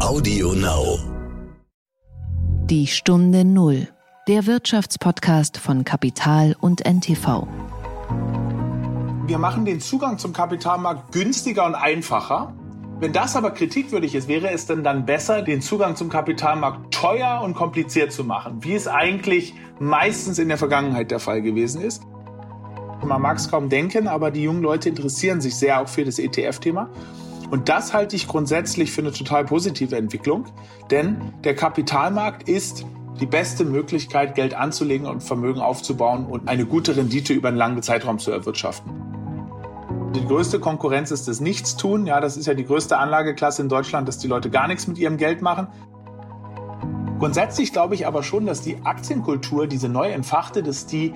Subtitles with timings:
[0.00, 0.96] Audio Now.
[2.66, 3.88] Die Stunde Null.
[4.28, 7.48] Der Wirtschaftspodcast von Kapital und NTV.
[9.26, 12.54] Wir machen den Zugang zum Kapitalmarkt günstiger und einfacher.
[13.00, 17.40] Wenn das aber kritikwürdig ist, wäre es denn dann besser, den Zugang zum Kapitalmarkt teuer
[17.42, 22.04] und kompliziert zu machen, wie es eigentlich meistens in der Vergangenheit der Fall gewesen ist.
[23.04, 26.20] Man mag es kaum denken, aber die jungen Leute interessieren sich sehr auch für das
[26.20, 26.88] ETF-Thema.
[27.50, 30.44] Und das halte ich grundsätzlich für eine total positive Entwicklung,
[30.90, 32.84] denn der Kapitalmarkt ist
[33.20, 37.82] die beste Möglichkeit, Geld anzulegen und Vermögen aufzubauen und eine gute Rendite über einen langen
[37.82, 38.92] Zeitraum zu erwirtschaften.
[40.14, 42.06] Die größte Konkurrenz ist das Nichtstun.
[42.06, 44.98] Ja, das ist ja die größte Anlageklasse in Deutschland, dass die Leute gar nichts mit
[44.98, 45.68] ihrem Geld machen.
[47.18, 51.12] Grundsätzlich glaube ich aber schon, dass die Aktienkultur, diese neu entfachte, dass die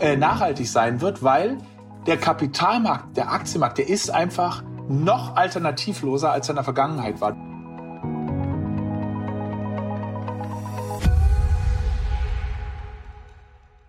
[0.00, 1.58] äh, nachhaltig sein wird, weil
[2.06, 7.36] der Kapitalmarkt, der Aktienmarkt, der ist einfach noch alternativloser, als er in der Vergangenheit war.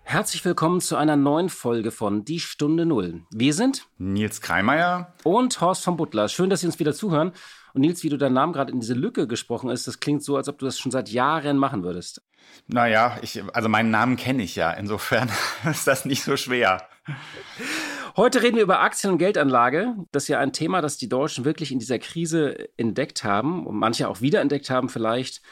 [0.04, 3.22] Herzlich willkommen zu einer neuen Folge von Die Stunde Null.
[3.30, 6.30] Wir sind Nils Kreimeier und Horst von Butler.
[6.30, 7.34] Schön, dass Sie uns wieder zuhören.
[7.73, 10.38] Und Nils, wie du deinen Namen gerade in diese Lücke gesprochen ist, das klingt so,
[10.38, 12.23] als ob du das schon seit Jahren machen würdest.
[12.67, 14.72] Naja, ich, also meinen Namen kenne ich ja.
[14.72, 15.30] Insofern
[15.70, 16.88] ist das nicht so schwer.
[18.18, 19.94] Heute reden wir über Aktien- und Geldanlage.
[20.12, 23.78] Das ist ja ein Thema, das die Deutschen wirklich in dieser Krise entdeckt haben und
[23.78, 25.44] manche auch wiederentdeckt haben vielleicht.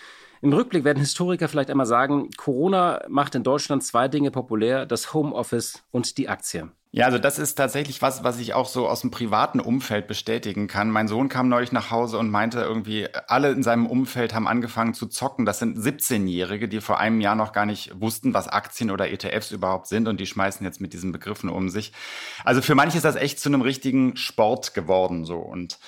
[0.46, 5.12] Im Rückblick werden Historiker vielleicht einmal sagen, Corona macht in Deutschland zwei Dinge populär, das
[5.12, 6.70] Homeoffice und die Aktie.
[6.92, 10.68] Ja, also das ist tatsächlich was, was ich auch so aus dem privaten Umfeld bestätigen
[10.68, 10.92] kann.
[10.92, 14.94] Mein Sohn kam neulich nach Hause und meinte irgendwie, alle in seinem Umfeld haben angefangen
[14.94, 15.48] zu zocken.
[15.48, 19.50] Das sind 17-Jährige, die vor einem Jahr noch gar nicht wussten, was Aktien oder ETFs
[19.50, 21.92] überhaupt sind und die schmeißen jetzt mit diesen Begriffen um sich.
[22.44, 25.80] Also für manche ist das echt zu einem richtigen Sport geworden so und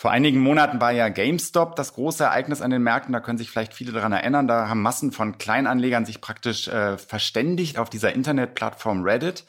[0.00, 3.12] vor einigen Monaten war ja GameStop das große Ereignis an den Märkten.
[3.12, 4.48] Da können sich vielleicht viele daran erinnern.
[4.48, 9.44] Da haben Massen von Kleinanlegern sich praktisch äh, verständigt auf dieser Internetplattform Reddit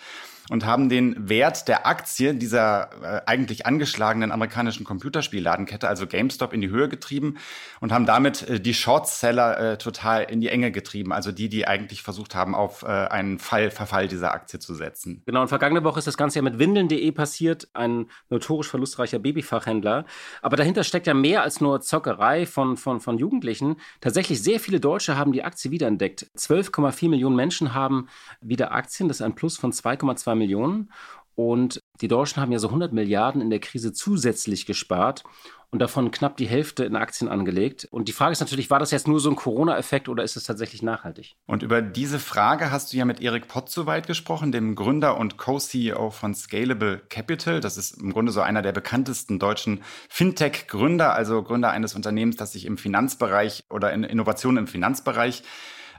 [0.51, 6.59] und haben den Wert der Aktie dieser äh, eigentlich angeschlagenen amerikanischen Computerspielladenkette, also GameStop, in
[6.59, 7.37] die Höhe getrieben
[7.79, 11.67] und haben damit äh, die Shortseller äh, total in die Enge getrieben, also die, die
[11.67, 15.23] eigentlich versucht haben, auf äh, einen Fall, Verfall dieser Aktie zu setzen.
[15.25, 20.03] Genau, und vergangene Woche ist das Ganze ja mit Windeln.de passiert, ein notorisch verlustreicher Babyfachhändler.
[20.41, 23.77] Aber dahinter steckt ja mehr als nur Zockerei von, von, von Jugendlichen.
[24.01, 26.29] Tatsächlich sehr viele Deutsche haben die Aktie wiederentdeckt.
[26.35, 28.09] 12,4 Millionen Menschen haben
[28.41, 30.91] wieder Aktien, das ist ein Plus von 2,2 Millionen.
[31.35, 35.23] Und die Deutschen haben ja so 100 Milliarden in der Krise zusätzlich gespart
[35.71, 37.87] und davon knapp die Hälfte in Aktien angelegt.
[37.91, 40.43] Und die Frage ist natürlich, war das jetzt nur so ein Corona-Effekt oder ist es
[40.43, 41.35] tatsächlich nachhaltig?
[41.47, 46.09] Und über diese Frage hast du ja mit Erik Potzowait gesprochen, dem Gründer und Co-CEO
[46.09, 47.61] von Scalable Capital.
[47.61, 52.51] Das ist im Grunde so einer der bekanntesten deutschen Fintech-Gründer, also Gründer eines Unternehmens, das
[52.51, 55.43] sich im Finanzbereich oder in Innovationen im Finanzbereich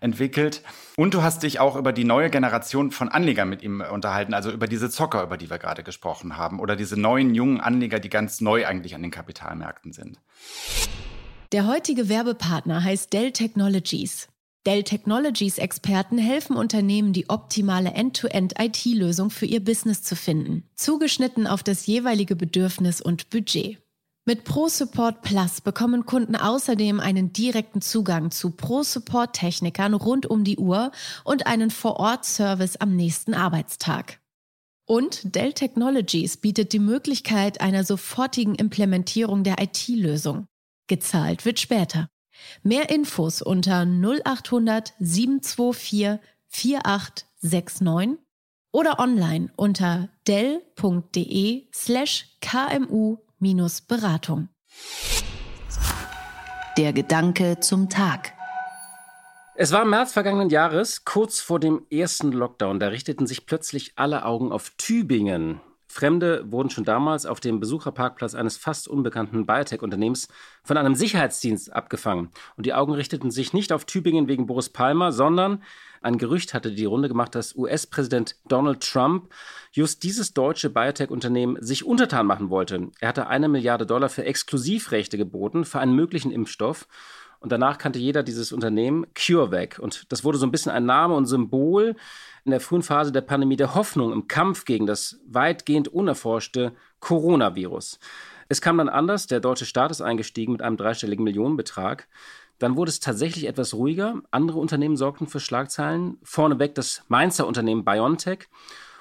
[0.02, 0.62] entwickelt.
[0.96, 4.50] Und du hast dich auch über die neue Generation von Anlegern mit ihm unterhalten, also
[4.50, 8.10] über diese Zocker, über die wir gerade gesprochen haben, oder diese neuen jungen Anleger, die
[8.10, 10.18] ganz neu eigentlich an den Kapitalmärkten sind.
[11.52, 14.28] Der heutige Werbepartner heißt Dell Technologies.
[14.64, 21.64] Dell Technologies Experten helfen Unternehmen, die optimale End-to-End-IT-Lösung für ihr Business zu finden, zugeschnitten auf
[21.64, 23.81] das jeweilige Bedürfnis und Budget.
[24.24, 30.92] Mit ProSupport Plus bekommen Kunden außerdem einen direkten Zugang zu ProSupport-Technikern rund um die Uhr
[31.24, 34.20] und einen Vor-Ort-Service am nächsten Arbeitstag.
[34.86, 40.46] Und Dell Technologies bietet die Möglichkeit einer sofortigen Implementierung der IT-Lösung.
[40.86, 42.08] Gezahlt wird später.
[42.62, 48.24] Mehr Infos unter 0800 724 4869
[48.70, 53.18] oder online unter dell.de slash kmu
[53.80, 54.48] beratung
[56.78, 58.34] Der Gedanke zum Tag.
[59.56, 62.78] Es war im März vergangenen Jahres, kurz vor dem ersten Lockdown.
[62.78, 65.60] Da richteten sich plötzlich alle Augen auf Tübingen.
[65.92, 70.28] Fremde wurden schon damals auf dem Besucherparkplatz eines fast unbekannten Biotech-Unternehmens
[70.64, 72.30] von einem Sicherheitsdienst abgefangen.
[72.56, 75.62] Und die Augen richteten sich nicht auf Tübingen wegen Boris Palmer, sondern
[76.00, 79.32] ein Gerücht hatte die Runde gemacht, dass US-Präsident Donald Trump
[79.70, 82.88] just dieses deutsche Biotech-Unternehmen sich untertan machen wollte.
[83.00, 86.88] Er hatte eine Milliarde Dollar für Exklusivrechte geboten für einen möglichen Impfstoff.
[87.42, 89.78] Und danach kannte jeder dieses Unternehmen CureVac.
[89.80, 91.96] Und das wurde so ein bisschen ein Name und Symbol
[92.44, 97.98] in der frühen Phase der Pandemie der Hoffnung im Kampf gegen das weitgehend unerforschte Coronavirus.
[98.48, 99.26] Es kam dann anders.
[99.26, 102.06] Der deutsche Staat ist eingestiegen mit einem dreistelligen Millionenbetrag.
[102.58, 104.22] Dann wurde es tatsächlich etwas ruhiger.
[104.30, 106.18] Andere Unternehmen sorgten für Schlagzeilen.
[106.22, 108.48] Vorneweg das Mainzer Unternehmen BioNTech.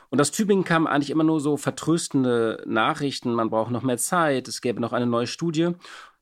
[0.10, 3.34] Und aus Tübingen kamen eigentlich immer nur so vertröstende Nachrichten.
[3.34, 4.48] Man braucht noch mehr Zeit.
[4.48, 5.70] Es gäbe noch eine neue Studie.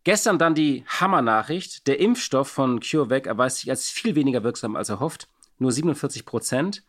[0.03, 1.87] Gestern dann die Hammernachricht.
[1.87, 5.27] Der Impfstoff von CureVac erweist sich als viel weniger wirksam als erhofft.
[5.57, 6.83] Nur 47 Prozent.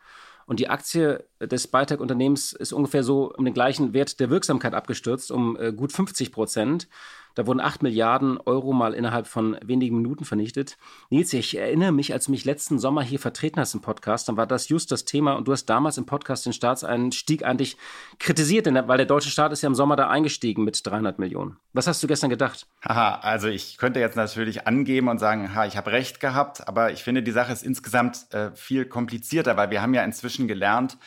[0.46, 5.30] Und die Aktie des Biotech-Unternehmens ist ungefähr so um den gleichen Wert der Wirksamkeit abgestürzt,
[5.30, 6.88] um äh, gut 50 Prozent.
[7.40, 10.76] Da wurden 8 Milliarden Euro mal innerhalb von wenigen Minuten vernichtet.
[11.08, 14.36] Nils, ich erinnere mich, als du mich letzten Sommer hier vertreten hast im Podcast, dann
[14.36, 17.78] war das just das Thema und du hast damals im Podcast den Staatseinstieg eigentlich
[18.18, 21.56] kritisiert, denn, weil der deutsche Staat ist ja im Sommer da eingestiegen mit 300 Millionen.
[21.72, 22.66] Was hast du gestern gedacht?
[22.86, 26.92] Haha, also ich könnte jetzt natürlich angeben und sagen, ha, ich habe recht gehabt, aber
[26.92, 30.98] ich finde, die Sache ist insgesamt äh, viel komplizierter, weil wir haben ja inzwischen gelernt,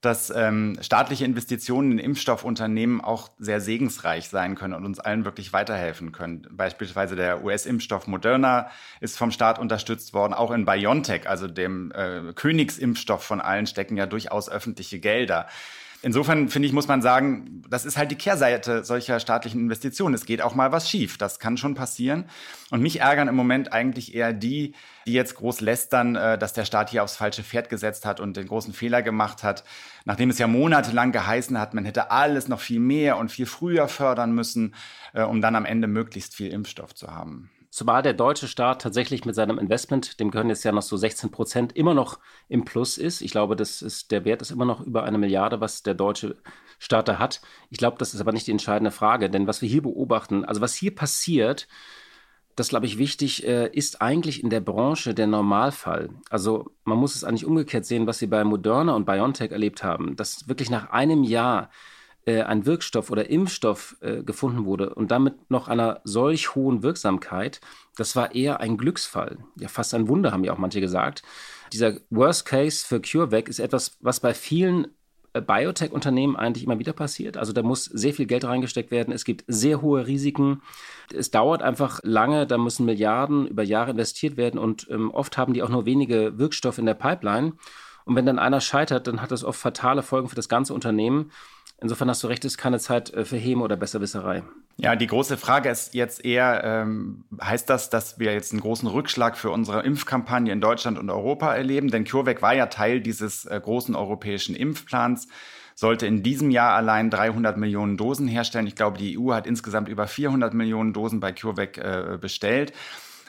[0.00, 5.52] dass ähm, staatliche Investitionen in Impfstoffunternehmen auch sehr segensreich sein können und uns allen wirklich
[5.52, 6.46] weiterhelfen können.
[6.50, 8.70] Beispielsweise der US-Impfstoff Moderna
[9.00, 10.34] ist vom Staat unterstützt worden.
[10.34, 15.46] Auch in BioNTech, also dem äh, Königsimpfstoff von allen, stecken ja durchaus öffentliche Gelder.
[16.02, 20.14] Insofern finde ich, muss man sagen, das ist halt die Kehrseite solcher staatlichen Investitionen.
[20.14, 21.18] Es geht auch mal was schief.
[21.18, 22.26] Das kann schon passieren.
[22.70, 24.74] Und mich ärgern im Moment eigentlich eher die,
[25.06, 28.36] die jetzt groß lästern, äh, dass der Staat hier aufs falsche Pferd gesetzt hat und
[28.36, 29.64] den großen Fehler gemacht hat.
[30.04, 33.88] Nachdem es ja monatelang geheißen hat, man hätte alles noch viel mehr und viel früher
[33.88, 34.74] fördern müssen,
[35.14, 37.50] äh, um dann am Ende möglichst viel Impfstoff zu haben.
[37.70, 41.30] Zumal der deutsche Staat tatsächlich mit seinem Investment, dem gehören jetzt ja noch so 16
[41.30, 42.18] Prozent, immer noch
[42.48, 43.20] im Plus ist.
[43.20, 46.36] Ich glaube, das ist, der Wert ist immer noch über eine Milliarde, was der deutsche
[46.78, 47.42] Staat da hat.
[47.68, 50.62] Ich glaube, das ist aber nicht die entscheidende Frage, denn was wir hier beobachten, also
[50.62, 51.68] was hier passiert,
[52.56, 56.08] das glaube ich wichtig, äh, ist eigentlich in der Branche der Normalfall.
[56.30, 60.16] Also man muss es eigentlich umgekehrt sehen, was Sie bei Moderna und BioNTech erlebt haben,
[60.16, 61.70] dass wirklich nach einem Jahr
[62.24, 67.60] äh, ein Wirkstoff oder Impfstoff äh, gefunden wurde und damit noch einer solch hohen Wirksamkeit,
[67.96, 69.38] das war eher ein Glücksfall.
[69.60, 71.22] Ja, fast ein Wunder, haben ja auch manche gesagt.
[71.72, 74.95] Dieser Worst Case für CureVac ist etwas, was bei vielen
[75.40, 77.36] Biotech-Unternehmen eigentlich immer wieder passiert.
[77.36, 79.12] Also da muss sehr viel Geld reingesteckt werden.
[79.12, 80.62] Es gibt sehr hohe Risiken.
[81.14, 82.46] Es dauert einfach lange.
[82.46, 86.38] Da müssen Milliarden über Jahre investiert werden und ähm, oft haben die auch nur wenige
[86.38, 87.54] Wirkstoffe in der Pipeline.
[88.04, 91.32] Und wenn dann einer scheitert, dann hat das oft fatale Folgen für das ganze Unternehmen.
[91.80, 94.42] Insofern hast du recht, es ist keine Zeit für Häme oder Besserwisserei.
[94.78, 98.88] Ja, die große Frage ist jetzt eher, ähm, heißt das, dass wir jetzt einen großen
[98.88, 101.90] Rückschlag für unsere Impfkampagne in Deutschland und Europa erleben?
[101.90, 105.28] Denn CureVac war ja Teil dieses äh, großen europäischen Impfplans
[105.78, 108.66] sollte in diesem Jahr allein 300 Millionen Dosen herstellen.
[108.66, 112.72] Ich glaube, die EU hat insgesamt über 400 Millionen Dosen bei CureVac äh, bestellt.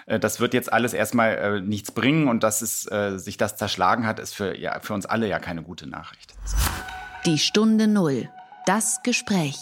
[0.05, 3.57] Äh, das wird jetzt alles erstmal äh, nichts bringen und dass es äh, sich das
[3.57, 6.33] zerschlagen hat, ist für, ja, für uns alle ja keine gute Nachricht.
[7.27, 8.29] Die Stunde Null.
[8.65, 9.57] Das Gespräch.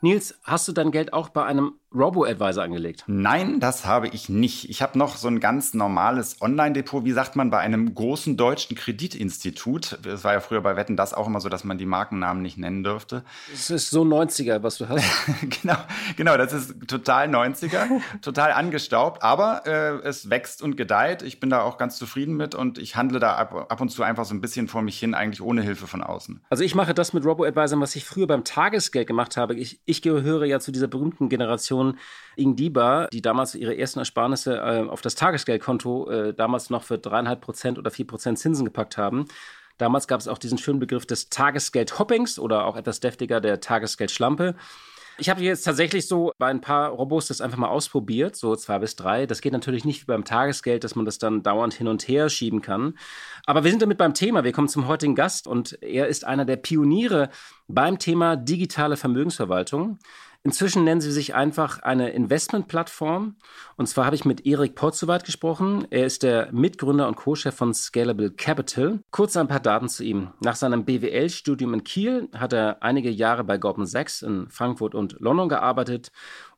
[0.00, 3.04] Nils, hast du dein Geld auch bei einem Robo-Advisor angelegt?
[3.08, 4.70] Nein, das habe ich nicht.
[4.70, 8.76] Ich habe noch so ein ganz normales Online-Depot, wie sagt man, bei einem großen deutschen
[8.76, 9.98] Kreditinstitut.
[10.06, 12.58] Es war ja früher bei Wetten das auch immer so, dass man die Markennamen nicht
[12.58, 13.24] nennen dürfte.
[13.52, 15.04] Es ist so 90er, was du hast.
[15.62, 15.76] genau,
[16.16, 17.88] genau, das ist total 90er,
[18.22, 21.22] total angestaubt, aber äh, es wächst und gedeiht.
[21.22, 24.04] Ich bin da auch ganz zufrieden mit und ich handle da ab, ab und zu
[24.04, 26.40] einfach so ein bisschen vor mich hin, eigentlich ohne Hilfe von außen.
[26.50, 29.56] Also ich mache das mit Robo-Advisor, was ich früher beim Tagesgeld gemacht habe.
[29.56, 31.98] Ich, ich gehöre ja zu dieser berühmten Generation Person
[32.36, 37.40] Ingdiba, die damals ihre ersten Ersparnisse äh, auf das Tagesgeldkonto äh, damals noch für dreieinhalb
[37.40, 39.26] Prozent oder vier Prozent Zinsen gepackt haben.
[39.78, 44.54] Damals gab es auch diesen schönen Begriff des Tagesgeld-Hoppings oder auch etwas deftiger der Tagesgeldschlampe.
[45.18, 48.78] Ich habe jetzt tatsächlich so bei ein paar Robos das einfach mal ausprobiert, so zwei
[48.78, 49.26] bis drei.
[49.26, 52.30] Das geht natürlich nicht wie beim Tagesgeld, dass man das dann dauernd hin und her
[52.30, 52.94] schieben kann.
[53.44, 54.44] Aber wir sind damit beim Thema.
[54.44, 57.28] Wir kommen zum heutigen Gast und er ist einer der Pioniere
[57.68, 59.98] beim Thema digitale Vermögensverwaltung.
[60.42, 63.36] Inzwischen nennen sie sich einfach eine Investmentplattform.
[63.76, 65.86] Und zwar habe ich mit Erik Potzowait gesprochen.
[65.90, 69.00] Er ist der Mitgründer und Co-Chef von Scalable Capital.
[69.10, 70.32] Kurz ein paar Daten zu ihm.
[70.42, 75.16] Nach seinem BWL-Studium in Kiel hat er einige Jahre bei Goldman Sachs in Frankfurt und
[75.20, 76.10] London gearbeitet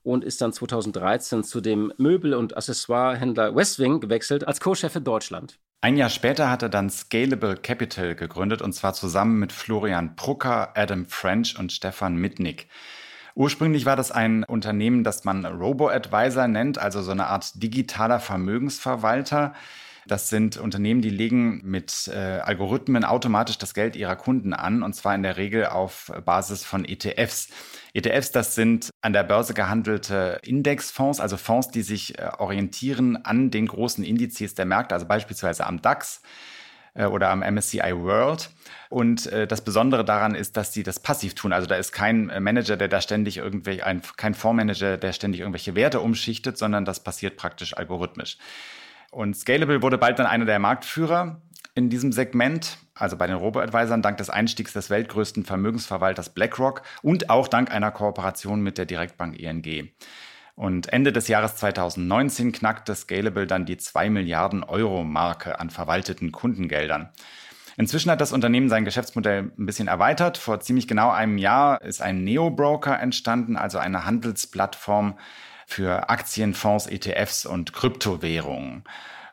[0.04, 5.58] und ist dann 2013 zu dem Möbel- und Accessoirehändler Westwing gewechselt als Co-Chef für Deutschland.
[5.80, 10.76] Ein Jahr später hat er dann Scalable Capital gegründet und zwar zusammen mit Florian Brucker,
[10.76, 12.68] Adam French und Stefan Mitnick.
[13.34, 19.54] Ursprünglich war das ein Unternehmen, das man Robo-Advisor nennt, also so eine Art digitaler Vermögensverwalter.
[20.06, 24.94] Das sind Unternehmen, die legen mit äh, Algorithmen automatisch das Geld ihrer Kunden an, und
[24.94, 27.48] zwar in der Regel auf Basis von ETFs.
[27.94, 33.50] ETFs, das sind an der Börse gehandelte Indexfonds, also Fonds, die sich äh, orientieren an
[33.50, 36.20] den großen Indizes der Märkte, also beispielsweise am DAX
[36.94, 38.50] oder am MSCI World.
[38.88, 41.52] Und äh, das Besondere daran ist, dass sie das passiv tun.
[41.52, 45.40] Also da ist kein äh, Manager, der da ständig irgendwelche, ein, kein Fondsmanager, der ständig
[45.40, 48.37] irgendwelche Werte umschichtet, sondern das passiert praktisch algorithmisch.
[49.11, 51.40] Und Scalable wurde bald dann einer der Marktführer
[51.75, 57.30] in diesem Segment, also bei den Robo-Advisern, dank des Einstiegs des weltgrößten Vermögensverwalters BlackRock und
[57.30, 59.90] auch dank einer Kooperation mit der Direktbank ING.
[60.54, 66.30] Und Ende des Jahres 2019 knackte Scalable dann die 2 Milliarden Euro Marke an verwalteten
[66.30, 67.11] Kundengeldern.
[67.78, 70.37] Inzwischen hat das Unternehmen sein Geschäftsmodell ein bisschen erweitert.
[70.37, 75.18] Vor ziemlich genau einem Jahr ist ein Neo-Broker entstanden, also eine Handelsplattform
[75.66, 78.85] für Aktien, Fonds, ETFs und Kryptowährungen.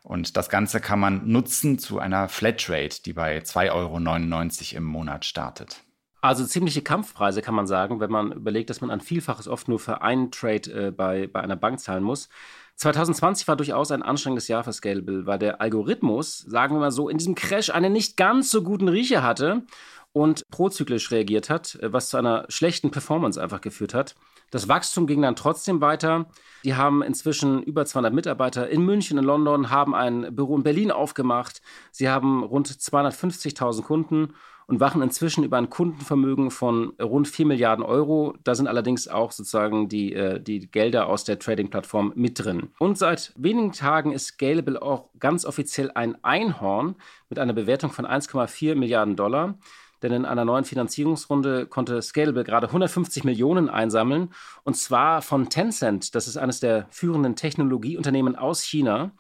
[0.04, 5.26] Und das Ganze kann man nutzen zu einer Flatrate, die bei 2,99 Euro im Monat
[5.26, 5.84] startet.
[6.22, 9.80] Also ziemliche Kampfpreise kann man sagen, wenn man überlegt, dass man ein Vielfaches oft nur
[9.80, 12.28] für einen Trade äh, bei, bei einer Bank zahlen muss.
[12.76, 17.10] 2020 war durchaus ein anstrengendes Jahr für Scalable, weil der Algorithmus, sagen wir mal so,
[17.10, 19.64] in diesem Crash einen nicht ganz so guten Riecher hatte
[20.12, 24.16] und prozyklisch reagiert hat, äh, was zu einer schlechten Performance einfach geführt hat.
[24.52, 26.26] Das Wachstum ging dann trotzdem weiter.
[26.66, 30.92] Die haben inzwischen über 200 Mitarbeiter in München, in London, haben ein Büro in Berlin
[30.92, 31.62] aufgemacht.
[31.92, 34.34] Sie haben rund 250.000 Kunden
[34.70, 38.36] und wachen inzwischen über ein Kundenvermögen von rund 4 Milliarden Euro.
[38.44, 42.70] Da sind allerdings auch sozusagen die, äh, die Gelder aus der Trading-Plattform mit drin.
[42.78, 46.96] Und seit wenigen Tagen ist Scalable auch ganz offiziell ein Einhorn
[47.30, 49.58] mit einer Bewertung von 1,4 Milliarden Dollar.
[50.04, 54.30] Denn in einer neuen Finanzierungsrunde konnte Scalable gerade 150 Millionen einsammeln.
[54.64, 56.14] Und zwar von Tencent.
[56.14, 59.12] Das ist eines der führenden Technologieunternehmen aus China.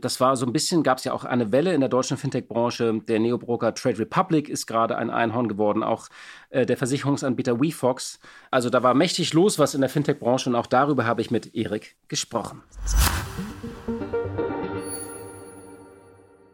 [0.00, 3.00] Das war so ein bisschen, gab es ja auch eine Welle in der deutschen Fintech-Branche.
[3.08, 6.06] Der Neobroker Trade Republic ist gerade ein Einhorn geworden, auch
[6.50, 8.20] äh, der Versicherungsanbieter WeFox.
[8.52, 11.52] Also da war mächtig los was in der Fintech-Branche und auch darüber habe ich mit
[11.52, 12.62] Erik gesprochen.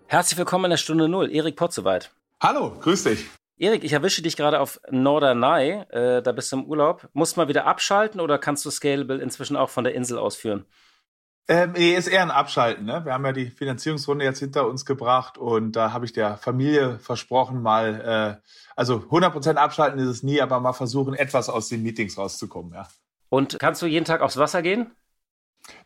[0.06, 1.30] Herzlich willkommen in der Stunde Null.
[1.30, 2.12] Erik Potzeweit.
[2.40, 3.26] Hallo, grüß dich.
[3.58, 5.84] Erik, ich erwische dich gerade auf Norderney.
[5.90, 7.10] Äh, da bist du im Urlaub.
[7.12, 10.64] Musst du mal wieder abschalten oder kannst du Scalable inzwischen auch von der Insel ausführen?
[11.46, 12.86] Ähm, nee, ist eher ein Abschalten.
[12.86, 13.04] Ne?
[13.04, 16.98] Wir haben ja die Finanzierungsrunde jetzt hinter uns gebracht und da habe ich der Familie
[16.98, 21.82] versprochen, mal, äh, also 100% abschalten ist es nie, aber mal versuchen, etwas aus den
[21.82, 22.72] Meetings rauszukommen.
[22.72, 22.88] Ja.
[23.28, 24.90] Und kannst du jeden Tag aufs Wasser gehen?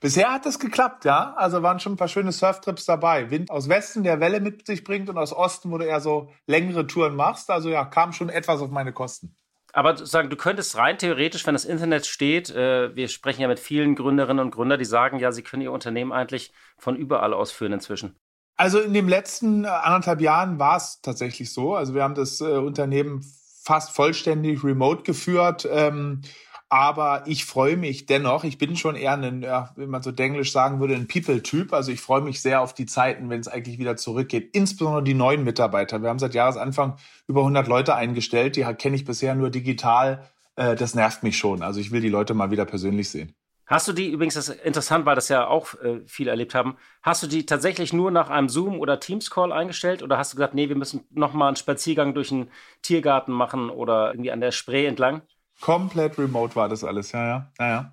[0.01, 1.35] Bisher hat das geklappt, ja.
[1.35, 3.31] Also waren schon ein paar schöne Surftrips dabei.
[3.31, 6.31] Wind aus Westen, der Welle mit sich bringt und aus Osten, wo du eher so
[6.47, 7.51] längere Touren machst.
[7.51, 9.37] Also ja, kam schon etwas auf meine Kosten.
[9.73, 13.61] Aber sagen, du könntest rein theoretisch, wenn das Internet steht, äh, wir sprechen ja mit
[13.61, 17.53] vielen Gründerinnen und Gründern, die sagen ja, sie können ihr Unternehmen eigentlich von überall aus
[17.53, 18.17] führen inzwischen.
[18.57, 21.75] Also in den letzten äh, anderthalb Jahren war es tatsächlich so.
[21.75, 23.23] Also wir haben das äh, Unternehmen
[23.63, 25.69] fast vollständig remote geführt.
[25.71, 26.23] Ähm,
[26.69, 28.45] aber ich freue mich dennoch.
[28.45, 31.73] Ich bin schon eher ein, ja, wie man so denglisch sagen würde, ein People-Typ.
[31.73, 34.51] Also ich freue mich sehr auf die Zeiten, wenn es eigentlich wieder zurückgeht.
[34.55, 36.03] Insbesondere die neuen Mitarbeiter.
[36.03, 36.97] Wir haben seit Jahresanfang
[37.27, 38.57] über 100 Leute eingestellt.
[38.57, 40.29] Die kenne ich bisher nur digital.
[40.57, 41.63] Äh, das nervt mich schon.
[41.63, 43.35] Also ich will die Leute mal wieder persönlich sehen.
[43.65, 46.77] Hast du die, übrigens, das ist interessant, weil das ja auch äh, viele erlebt haben,
[47.03, 50.55] hast du die tatsächlich nur nach einem Zoom- oder Teams-Call eingestellt oder hast du gesagt,
[50.55, 54.87] nee, wir müssen nochmal einen Spaziergang durch einen Tiergarten machen oder irgendwie an der Spree
[54.87, 55.21] entlang?
[55.61, 57.93] Komplett remote war das alles, ja, ja, ja, ja.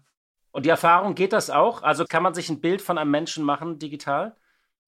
[0.52, 1.84] Und die Erfahrung, geht das auch?
[1.84, 4.36] Also kann man sich ein Bild von einem Menschen machen digital?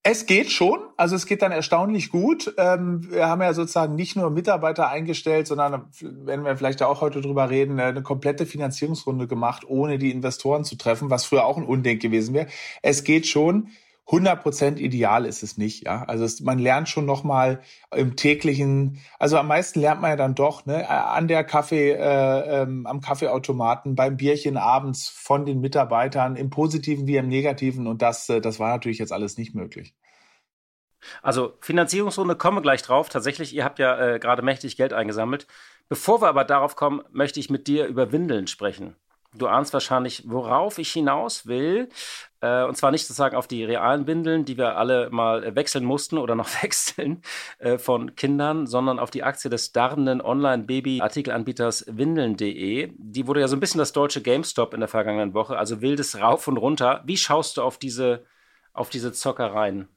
[0.10, 2.54] Es geht schon, also es geht dann erstaunlich gut.
[2.58, 7.20] Ähm, wir haben ja sozusagen nicht nur Mitarbeiter eingestellt, sondern, wenn wir vielleicht auch heute
[7.20, 11.66] drüber reden, eine komplette Finanzierungsrunde gemacht, ohne die Investoren zu treffen, was früher auch ein
[11.66, 12.48] Unding gewesen wäre.
[12.82, 13.68] Es geht schon.
[14.08, 16.04] 100% ideal ist es nicht, ja.
[16.04, 17.62] Also es, man lernt schon noch mal
[17.94, 22.62] im täglichen, also am meisten lernt man ja dann doch, ne, an der Kaffee, äh,
[22.62, 28.02] ähm, am Kaffeeautomaten, beim Bierchen abends von den Mitarbeitern, im Positiven wie im Negativen und
[28.02, 29.94] das, äh, das war natürlich jetzt alles nicht möglich.
[31.22, 33.10] Also Finanzierungsrunde kommen wir gleich drauf.
[33.10, 35.48] Tatsächlich, ihr habt ja äh, gerade mächtig Geld eingesammelt.
[35.90, 38.96] Bevor wir aber darauf kommen, möchte ich mit dir über Windeln sprechen.
[39.38, 41.90] Du ahnst wahrscheinlich, worauf ich hinaus will.
[42.42, 46.18] Äh, und zwar nicht sozusagen auf die realen Windeln, die wir alle mal wechseln mussten
[46.18, 47.22] oder noch wechseln
[47.60, 52.94] äh, von Kindern, sondern auf die Aktie des darrenden Online-Baby-Artikelanbieters Windeln.de.
[52.98, 56.20] Die wurde ja so ein bisschen das deutsche GameStop in der vergangenen Woche, also wildes
[56.20, 57.02] Rauf und runter.
[57.06, 58.26] Wie schaust du auf diese,
[58.74, 59.88] auf diese Zockereien?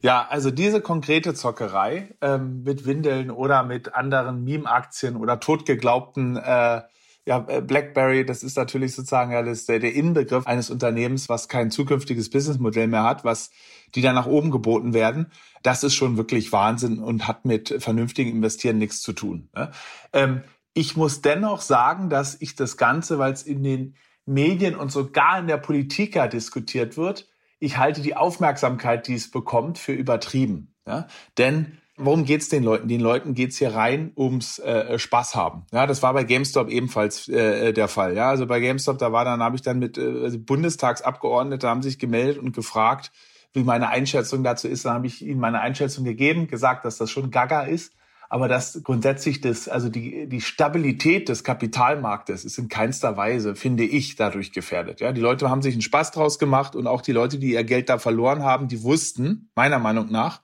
[0.00, 6.82] Ja, also diese konkrete Zockerei ähm, mit Windeln oder mit anderen Meme-Aktien oder totgeglaubten äh,
[7.28, 11.46] ja, äh, BlackBerry, das ist natürlich sozusagen ja das, der, der Inbegriff eines Unternehmens, was
[11.46, 13.50] kein zukünftiges Businessmodell mehr hat, was
[13.94, 15.30] die dann nach oben geboten werden.
[15.62, 19.50] Das ist schon wirklich Wahnsinn und hat mit vernünftigem Investieren nichts zu tun.
[19.54, 19.70] Ne?
[20.14, 20.42] Ähm,
[20.72, 23.94] ich muss dennoch sagen, dass ich das Ganze, weil es in den
[24.24, 29.30] Medien und sogar in der Politik ja diskutiert wird, ich halte die Aufmerksamkeit, die es
[29.30, 30.74] bekommt, für übertrieben.
[30.86, 31.08] Ja?
[31.36, 32.88] Denn worum geht's den Leuten?
[32.88, 35.66] Den Leuten geht's hier rein ums äh, Spaß haben.
[35.72, 38.16] Ja, das war bei GameStop ebenfalls äh, der Fall.
[38.16, 41.82] Ja, also bei GameStop, da war dann, habe ich dann mit äh, also Bundestagsabgeordnete haben
[41.82, 43.12] sich gemeldet und gefragt,
[43.52, 44.84] wie meine Einschätzung dazu ist.
[44.84, 47.92] Dann habe ich ihnen meine Einschätzung gegeben, gesagt, dass das schon Gaga ist.
[48.28, 53.84] aber dass grundsätzlich das, also die, die Stabilität des Kapitalmarktes ist in keinster Weise, finde
[53.84, 55.00] ich, dadurch gefährdet.
[55.00, 57.64] Ja, die Leute haben sich einen Spaß draus gemacht und auch die Leute, die ihr
[57.64, 60.42] Geld da verloren haben, die wussten, meiner Meinung nach,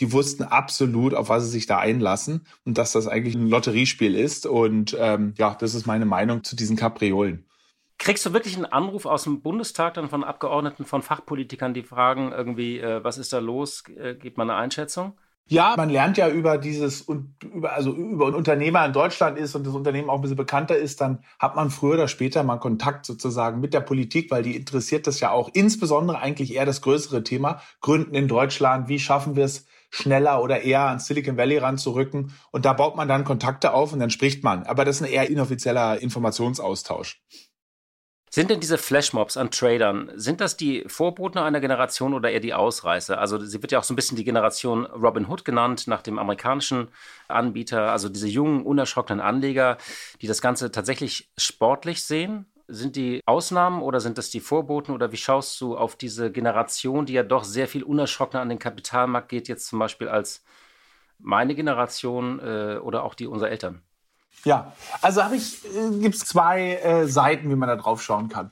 [0.00, 4.14] die wussten absolut, auf was sie sich da einlassen und dass das eigentlich ein Lotteriespiel
[4.14, 4.46] ist.
[4.46, 7.44] Und ähm, ja, das ist meine Meinung zu diesen Kapriolen.
[7.98, 12.30] Kriegst du wirklich einen Anruf aus dem Bundestag dann von Abgeordneten, von Fachpolitikern, die fragen
[12.30, 13.82] irgendwie, äh, was ist da los?
[13.96, 15.18] Äh, gibt man eine Einschätzung?
[15.50, 19.54] Ja, man lernt ja über dieses und über also über ein Unternehmer in Deutschland ist
[19.54, 22.58] und das Unternehmen auch ein bisschen bekannter ist, dann hat man früher oder später mal
[22.58, 26.82] Kontakt sozusagen mit der Politik, weil die interessiert das ja auch insbesondere eigentlich eher das
[26.82, 28.88] größere Thema Gründen in Deutschland.
[28.88, 32.32] Wie schaffen wir es schneller oder eher ans Silicon Valley ranzurücken?
[32.50, 34.64] Und da baut man dann Kontakte auf und dann spricht man.
[34.64, 37.20] Aber das ist ein eher inoffizieller Informationsaustausch.
[38.30, 42.52] Sind denn diese Flashmobs an Tradern, sind das die Vorboten einer Generation oder eher die
[42.52, 43.18] Ausreißer?
[43.18, 46.18] Also sie wird ja auch so ein bisschen die Generation Robin Hood genannt, nach dem
[46.18, 46.88] amerikanischen
[47.26, 49.78] Anbieter, also diese jungen, unerschrockenen Anleger,
[50.20, 52.44] die das Ganze tatsächlich sportlich sehen.
[52.70, 57.06] Sind die Ausnahmen oder sind das die Vorboten oder wie schaust du auf diese Generation,
[57.06, 60.44] die ja doch sehr viel unerschrockener an den Kapitalmarkt geht, jetzt zum Beispiel als
[61.18, 63.82] meine Generation äh, oder auch die unserer Eltern?
[64.44, 68.28] Ja, also habe ich, äh, gibt es zwei äh, Seiten, wie man da drauf schauen
[68.28, 68.50] kann.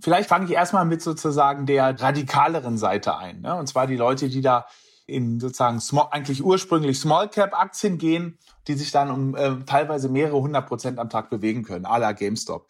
[0.00, 3.42] Vielleicht fange ich erstmal mit sozusagen der radikaleren Seite ein.
[3.42, 3.54] Ne?
[3.54, 4.66] Und zwar die Leute, die da
[5.06, 10.08] in sozusagen small, eigentlich ursprünglich Small Cap Aktien gehen, die sich dann um äh, teilweise
[10.08, 12.66] mehrere hundert Prozent am Tag bewegen können, à la GameStop.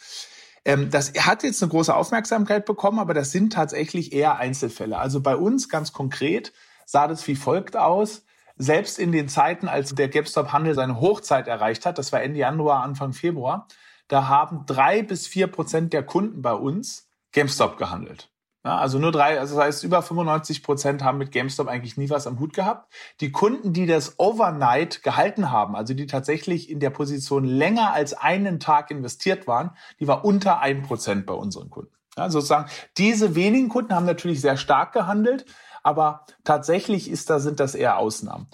[0.64, 4.98] Ähm, das hat jetzt eine große Aufmerksamkeit bekommen, aber das sind tatsächlich eher Einzelfälle.
[4.98, 6.52] Also bei uns ganz konkret
[6.86, 8.22] sah das wie folgt aus
[8.56, 12.82] selbst in den Zeiten, als der GameStop-Handel seine Hochzeit erreicht hat, das war Ende Januar,
[12.82, 13.66] Anfang Februar,
[14.08, 18.31] da haben drei bis vier Prozent der Kunden bei uns GameStop gehandelt.
[18.64, 22.10] Ja, also nur drei, also das heißt, über 95 Prozent haben mit GameStop eigentlich nie
[22.10, 22.92] was am Hut gehabt.
[23.20, 28.14] Die Kunden, die das Overnight gehalten haben, also die tatsächlich in der Position länger als
[28.14, 31.92] einen Tag investiert waren, die war unter ein Prozent bei unseren Kunden.
[32.16, 35.44] Ja, sozusagen, diese wenigen Kunden haben natürlich sehr stark gehandelt,
[35.82, 38.46] aber tatsächlich ist da, sind das eher Ausnahmen.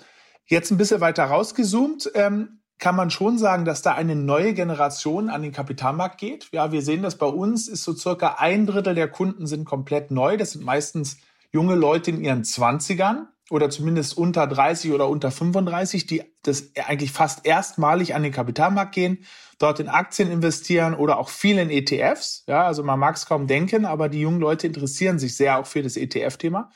[0.47, 5.31] Jetzt ein bisschen weiter rausgezoomt, ähm, kann man schon sagen, dass da eine neue Generation
[5.31, 6.49] an den Kapitalmarkt geht.
[6.53, 10.11] Ja, wir sehen das bei uns, ist so circa ein Drittel der Kunden sind komplett
[10.11, 10.37] neu.
[10.37, 11.19] Das sind meistens
[11.51, 17.13] junge Leute in ihren Zwanzigern oder zumindest unter 30 oder unter 35, die das eigentlich
[17.13, 19.25] fast erstmalig an den Kapitalmarkt gehen,
[19.59, 22.45] dort in Aktien investieren oder auch viel in ETFs.
[22.47, 25.67] Ja, also man mag es kaum denken, aber die jungen Leute interessieren sich sehr auch
[25.67, 26.71] für das ETF-Thema.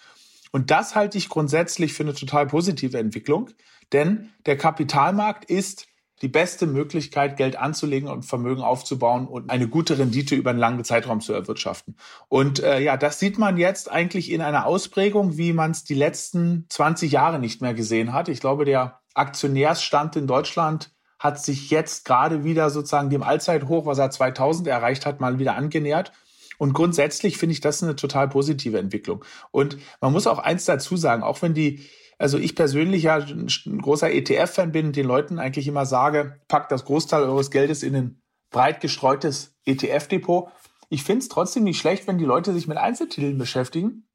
[0.50, 3.50] Und das halte ich grundsätzlich für eine total positive Entwicklung,
[3.92, 5.86] denn der Kapitalmarkt ist
[6.22, 10.84] die beste Möglichkeit, Geld anzulegen und Vermögen aufzubauen und eine gute Rendite über einen langen
[10.84, 11.96] Zeitraum zu erwirtschaften.
[12.28, 15.94] Und äh, ja, das sieht man jetzt eigentlich in einer Ausprägung, wie man es die
[15.94, 18.28] letzten 20 Jahre nicht mehr gesehen hat.
[18.28, 23.98] Ich glaube, der Aktionärsstand in Deutschland hat sich jetzt gerade wieder sozusagen dem Allzeithoch, was
[23.98, 26.12] er 2000 erreicht hat, mal wieder angenähert.
[26.58, 29.24] Und grundsätzlich finde ich das eine total positive Entwicklung.
[29.50, 31.84] Und man muss auch eins dazu sagen, auch wenn die,
[32.22, 36.84] also ich persönlich ja ein großer ETF-Fan bin, den Leuten eigentlich immer sage, packt das
[36.84, 40.48] Großteil eures Geldes in ein breit gestreutes ETF-Depot.
[40.88, 44.06] Ich finde es trotzdem nicht schlecht, wenn die Leute sich mit Einzeltiteln beschäftigen,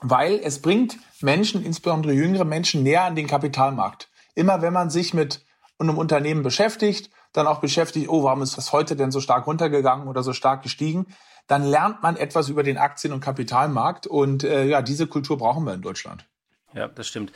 [0.00, 4.10] weil es bringt Menschen, insbesondere jüngere Menschen, näher an den Kapitalmarkt.
[4.34, 5.44] Immer wenn man sich mit
[5.78, 10.08] einem Unternehmen beschäftigt, dann auch beschäftigt, oh, warum ist das heute denn so stark runtergegangen
[10.08, 11.06] oder so stark gestiegen,
[11.46, 14.08] dann lernt man etwas über den Aktien- und Kapitalmarkt.
[14.08, 16.26] Und äh, ja, diese Kultur brauchen wir in Deutschland.
[16.74, 17.32] Ja, das stimmt.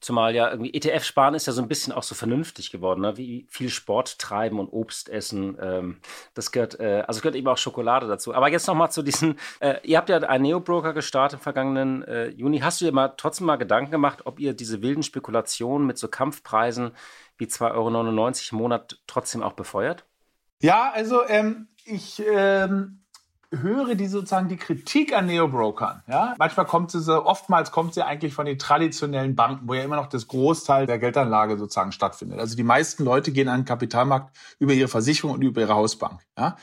[0.00, 3.16] Zumal ja irgendwie ETF-Sparen ist ja so ein bisschen auch so vernünftig geworden, ne?
[3.16, 5.56] wie viel Sport treiben und Obst essen.
[5.58, 6.00] Ähm,
[6.34, 8.34] das gehört, äh, also gehört eben auch Schokolade dazu.
[8.34, 12.28] Aber jetzt nochmal zu diesen, äh, ihr habt ja einen Neo-Broker gestartet im vergangenen äh,
[12.28, 12.60] Juni.
[12.60, 16.08] Hast du dir mal trotzdem mal Gedanken gemacht, ob ihr diese wilden Spekulationen mit so
[16.08, 16.90] Kampfpreisen
[17.38, 20.04] wie 2,99 Euro im Monat trotzdem auch befeuert?
[20.60, 23.03] Ja, also ähm, ich ähm,
[23.60, 26.02] höre die sozusagen die Kritik an Neobrokern.
[26.06, 29.82] Ja, manchmal kommt sie so, oftmals kommt sie eigentlich von den traditionellen Banken, wo ja
[29.82, 32.38] immer noch das Großteil der Geldanlage sozusagen stattfindet.
[32.38, 36.20] Also die meisten Leute gehen an den Kapitalmarkt über ihre Versicherung und über ihre Hausbank.
[36.38, 36.56] Ja,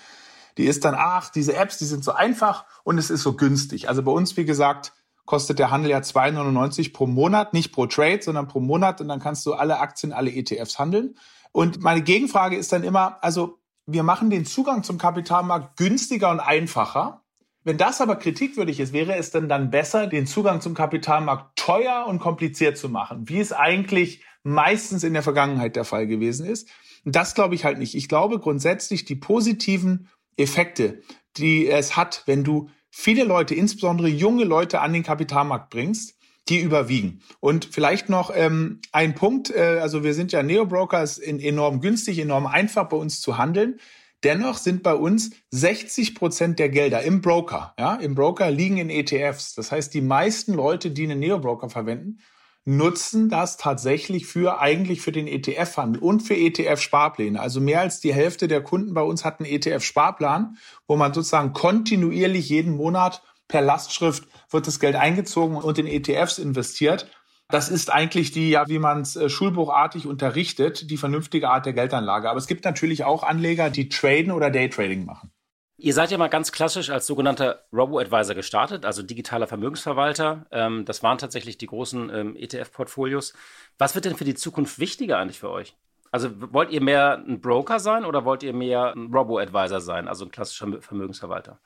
[0.57, 3.89] die ist dann, ach, diese Apps, die sind so einfach und es ist so günstig.
[3.89, 4.93] Also bei uns, wie gesagt,
[5.25, 9.19] kostet der Handel ja 2,99 pro Monat, nicht pro Trade, sondern pro Monat und dann
[9.19, 11.15] kannst du alle Aktien, alle ETFs handeln.
[11.53, 16.39] Und meine Gegenfrage ist dann immer, also wir machen den Zugang zum Kapitalmarkt günstiger und
[16.39, 17.23] einfacher.
[17.63, 22.05] Wenn das aber kritikwürdig ist, wäre es denn dann besser, den Zugang zum Kapitalmarkt teuer
[22.07, 26.69] und kompliziert zu machen, wie es eigentlich meistens in der Vergangenheit der Fall gewesen ist.
[27.05, 27.95] Und das glaube ich halt nicht.
[27.95, 31.01] Ich glaube grundsätzlich die positiven Effekte,
[31.37, 36.17] die es hat, wenn du viele Leute, insbesondere junge Leute an den Kapitalmarkt bringst,
[36.49, 37.21] die überwiegen.
[37.39, 42.19] Und vielleicht noch ähm, ein Punkt, äh, also wir sind ja Neo-Broker, ist enorm günstig,
[42.19, 43.79] enorm einfach bei uns zu handeln.
[44.23, 48.89] Dennoch sind bei uns 60 Prozent der Gelder im Broker, ja, im Broker liegen in
[48.89, 49.55] ETFs.
[49.55, 52.19] Das heißt, die meisten Leute, die einen Neo-Broker verwenden,
[52.63, 57.39] nutzen das tatsächlich für eigentlich für den ETF-Handel und für ETF-Sparpläne.
[57.39, 61.53] Also mehr als die Hälfte der Kunden bei uns hat einen ETF-Sparplan, wo man sozusagen
[61.53, 67.07] kontinuierlich jeden Monat per Lastschrift wird das Geld eingezogen und in ETFs investiert.
[67.49, 71.73] Das ist eigentlich die, ja, wie man es äh, schulbuchartig unterrichtet, die vernünftige Art der
[71.73, 72.29] Geldanlage.
[72.29, 75.31] Aber es gibt natürlich auch Anleger, die traden oder Daytrading machen.
[75.77, 80.45] Ihr seid ja mal ganz klassisch als sogenannter Robo-Advisor gestartet, also digitaler Vermögensverwalter.
[80.51, 83.33] Ähm, das waren tatsächlich die großen ähm, ETF-Portfolios.
[83.79, 85.75] Was wird denn für die Zukunft wichtiger eigentlich für euch?
[86.11, 90.25] Also wollt ihr mehr ein Broker sein oder wollt ihr mehr ein Robo-Advisor sein, also
[90.25, 91.59] ein klassischer Vermögensverwalter?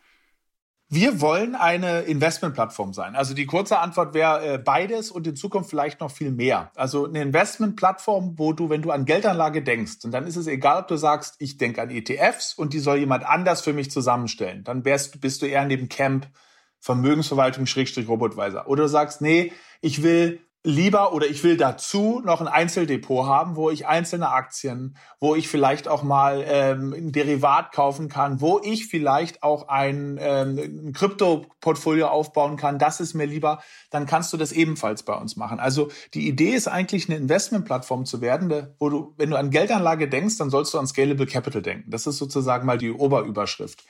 [0.88, 3.16] Wir wollen eine Investmentplattform sein.
[3.16, 6.72] Also die kurze Antwort wäre äh, beides und in Zukunft vielleicht noch viel mehr.
[6.76, 10.84] Also eine Investmentplattform, wo du, wenn du an Geldanlage denkst, und dann ist es egal,
[10.84, 14.64] ob du sagst, ich denke an ETFs und die soll jemand anders für mich zusammenstellen.
[14.64, 16.28] Dann wärst, bist du eher in dem Camp
[16.80, 18.68] Vermögensverwaltung Schrägstrich Robotweiser.
[18.68, 23.56] Oder du sagst, nee, ich will lieber oder ich will dazu noch ein Einzeldepot haben,
[23.56, 28.60] wo ich einzelne Aktien, wo ich vielleicht auch mal ähm, ein Derivat kaufen kann, wo
[28.64, 32.80] ich vielleicht auch ein, ähm, ein Krypto-Portfolio aufbauen kann.
[32.80, 33.62] Das ist mir lieber.
[33.92, 35.60] Dann kannst du das ebenfalls bei uns machen.
[35.60, 40.10] Also die Idee ist eigentlich eine Investmentplattform zu werden, wo du, wenn du an Geldanlage
[40.10, 41.92] denkst, dann sollst du an Scalable Capital denken.
[41.92, 43.86] Das ist sozusagen mal die Oberüberschrift.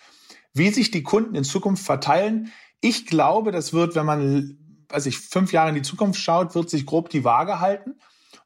[0.53, 4.57] Wie sich die Kunden in Zukunft verteilen, ich glaube, das wird, wenn man
[4.89, 7.95] weiß ich, fünf Jahre in die Zukunft schaut, wird sich grob die Waage halten.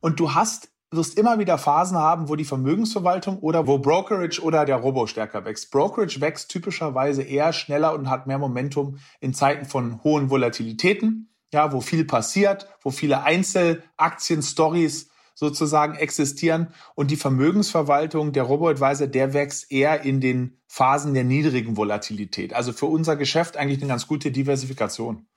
[0.02, 4.66] Und du hast, wirst immer wieder Phasen haben, wo die Vermögensverwaltung oder wo Brokerage oder
[4.66, 5.72] der Robo stärker wächst.
[5.72, 11.72] Brokerage wächst typischerweise eher schneller und hat mehr Momentum in Zeiten von hohen Volatilitäten, ja,
[11.72, 16.74] wo viel passiert, wo viele Einzelaktien-Stories sozusagen existieren.
[16.96, 22.54] Und die Vermögensverwaltung, der Robo-Advisor, der wächst eher in den Phasen der niedrigen Volatilität.
[22.54, 25.28] Also für unser Geschäft eigentlich eine ganz gute Diversifikation.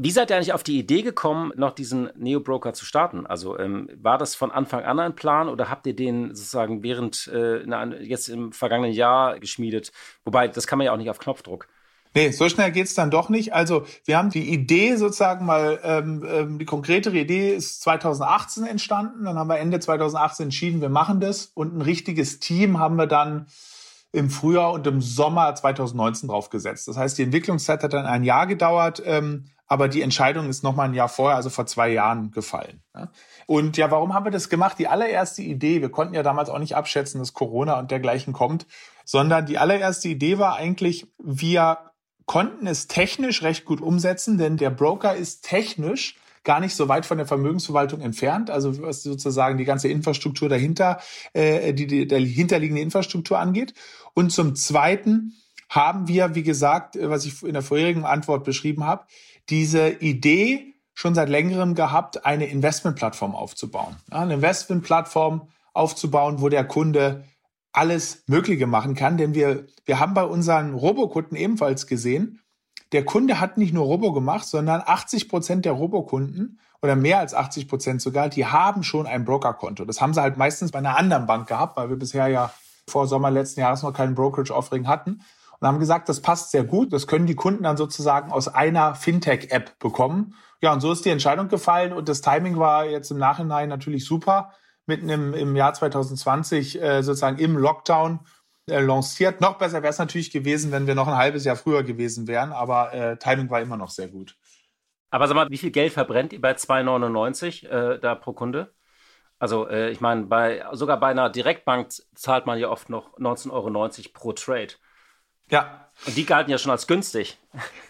[0.00, 3.26] Wie seid ihr eigentlich auf die Idee gekommen, noch diesen Neo-Broker zu starten?
[3.26, 7.26] Also ähm, war das von Anfang an ein Plan oder habt ihr den sozusagen während
[7.34, 9.90] äh, na, jetzt im vergangenen Jahr geschmiedet?
[10.24, 11.66] Wobei, das kann man ja auch nicht auf Knopfdruck.
[12.14, 13.52] Nee, so schnell geht's dann doch nicht.
[13.54, 19.24] Also wir haben die Idee sozusagen mal, ähm, ähm, die konkretere Idee ist 2018 entstanden.
[19.24, 21.50] Dann haben wir Ende 2018 entschieden, wir machen das.
[21.54, 23.48] Und ein richtiges Team haben wir dann
[24.12, 26.86] im Frühjahr und im Sommer 2019 draufgesetzt.
[26.86, 29.02] Das heißt, die Entwicklungszeit hat dann ein Jahr gedauert.
[29.04, 32.82] Ähm, aber die Entscheidung ist noch mal ein Jahr vorher, also vor zwei Jahren gefallen.
[33.46, 34.78] Und ja, warum haben wir das gemacht?
[34.78, 38.66] Die allererste Idee, wir konnten ja damals auch nicht abschätzen, dass Corona und dergleichen kommt,
[39.04, 41.78] sondern die allererste Idee war eigentlich, wir
[42.24, 47.04] konnten es technisch recht gut umsetzen, denn der Broker ist technisch gar nicht so weit
[47.04, 50.98] von der Vermögensverwaltung entfernt, also was sozusagen die ganze Infrastruktur dahinter,
[51.34, 53.74] äh, die, die der hinterliegende Infrastruktur angeht.
[54.14, 55.34] Und zum Zweiten
[55.68, 59.04] haben wir, wie gesagt, was ich in der vorherigen Antwort beschrieben habe,
[59.50, 63.96] diese Idee schon seit längerem gehabt, eine Investmentplattform aufzubauen.
[64.10, 67.24] eine Investmentplattform aufzubauen, wo der Kunde
[67.72, 69.16] alles Mögliche machen kann.
[69.16, 72.40] Denn wir, wir haben bei unseren Robokunden ebenfalls gesehen,
[72.92, 77.34] der Kunde hat nicht nur Robo gemacht, sondern 80 Prozent der Robokunden oder mehr als
[77.34, 79.84] 80 Prozent sogar, die haben schon ein Brokerkonto.
[79.84, 82.52] Das haben sie halt meistens bei einer anderen Bank gehabt, weil wir bisher ja
[82.88, 85.20] vor Sommer letzten Jahres noch keinen Brokerage-Offering hatten
[85.60, 86.92] und haben gesagt, das passt sehr gut.
[86.92, 90.34] Das können die Kunden dann sozusagen aus einer Fintech-App bekommen.
[90.60, 94.04] Ja, und so ist die Entscheidung gefallen und das Timing war jetzt im Nachhinein natürlich
[94.04, 94.52] super.
[94.86, 98.20] Mitten im, im Jahr 2020 äh, sozusagen im Lockdown
[98.68, 99.40] äh, lanciert.
[99.40, 102.52] Noch besser wäre es natürlich gewesen, wenn wir noch ein halbes Jahr früher gewesen wären,
[102.52, 104.36] aber äh, Timing war immer noch sehr gut.
[105.10, 108.74] Aber sag mal, wie viel Geld verbrennt ihr bei 2,99 äh, da pro Kunde?
[109.38, 113.50] Also äh, ich meine, bei, sogar bei einer Direktbank zahlt man ja oft noch 19,90
[113.52, 114.74] Euro pro Trade.
[115.50, 115.88] Ja.
[116.06, 117.38] Und die galten ja schon als günstig.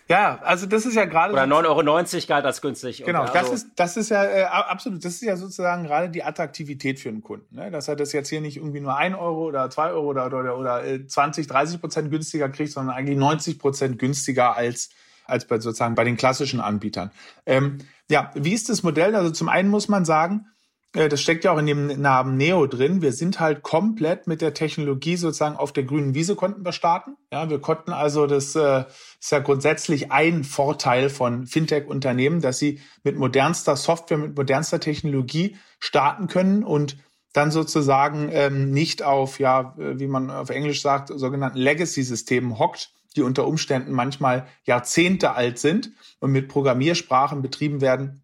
[0.09, 1.35] Ja, also das ist ja gerade.
[1.35, 3.05] Oder 9,90 Euro galt als günstig.
[3.05, 6.25] Genau, also das, ist, das ist ja äh, absolut, das ist ja sozusagen gerade die
[6.25, 7.55] Attraktivität für einen Kunden.
[7.55, 7.71] Ne?
[7.71, 10.57] Dass er das jetzt hier nicht irgendwie nur 1 Euro oder 2 Euro oder, oder,
[10.57, 14.89] oder 20, äh, 30 Prozent günstiger kriegt, sondern eigentlich 90 Prozent günstiger als,
[15.27, 17.11] als bei sozusagen bei den klassischen Anbietern.
[17.45, 17.77] Ähm,
[18.11, 19.15] ja, wie ist das Modell?
[19.15, 20.47] Also zum einen muss man sagen,
[20.93, 23.03] das steckt ja auch in dem Namen Neo drin.
[23.03, 27.17] Wir sind halt komplett mit der Technologie sozusagen auf der grünen Wiese konnten wir starten.
[27.31, 28.85] Ja, wir konnten also das äh,
[29.21, 35.57] ist ja grundsätzlich ein Vorteil von Fintech-Unternehmen, dass sie mit modernster Software, mit modernster Technologie
[35.79, 36.97] starten können und
[37.35, 43.23] dann sozusagen ähm, nicht auf, ja, wie man auf Englisch sagt, sogenannten Legacy-Systemen hockt, die
[43.23, 48.23] unter Umständen manchmal Jahrzehnte alt sind und mit Programmiersprachen betrieben werden,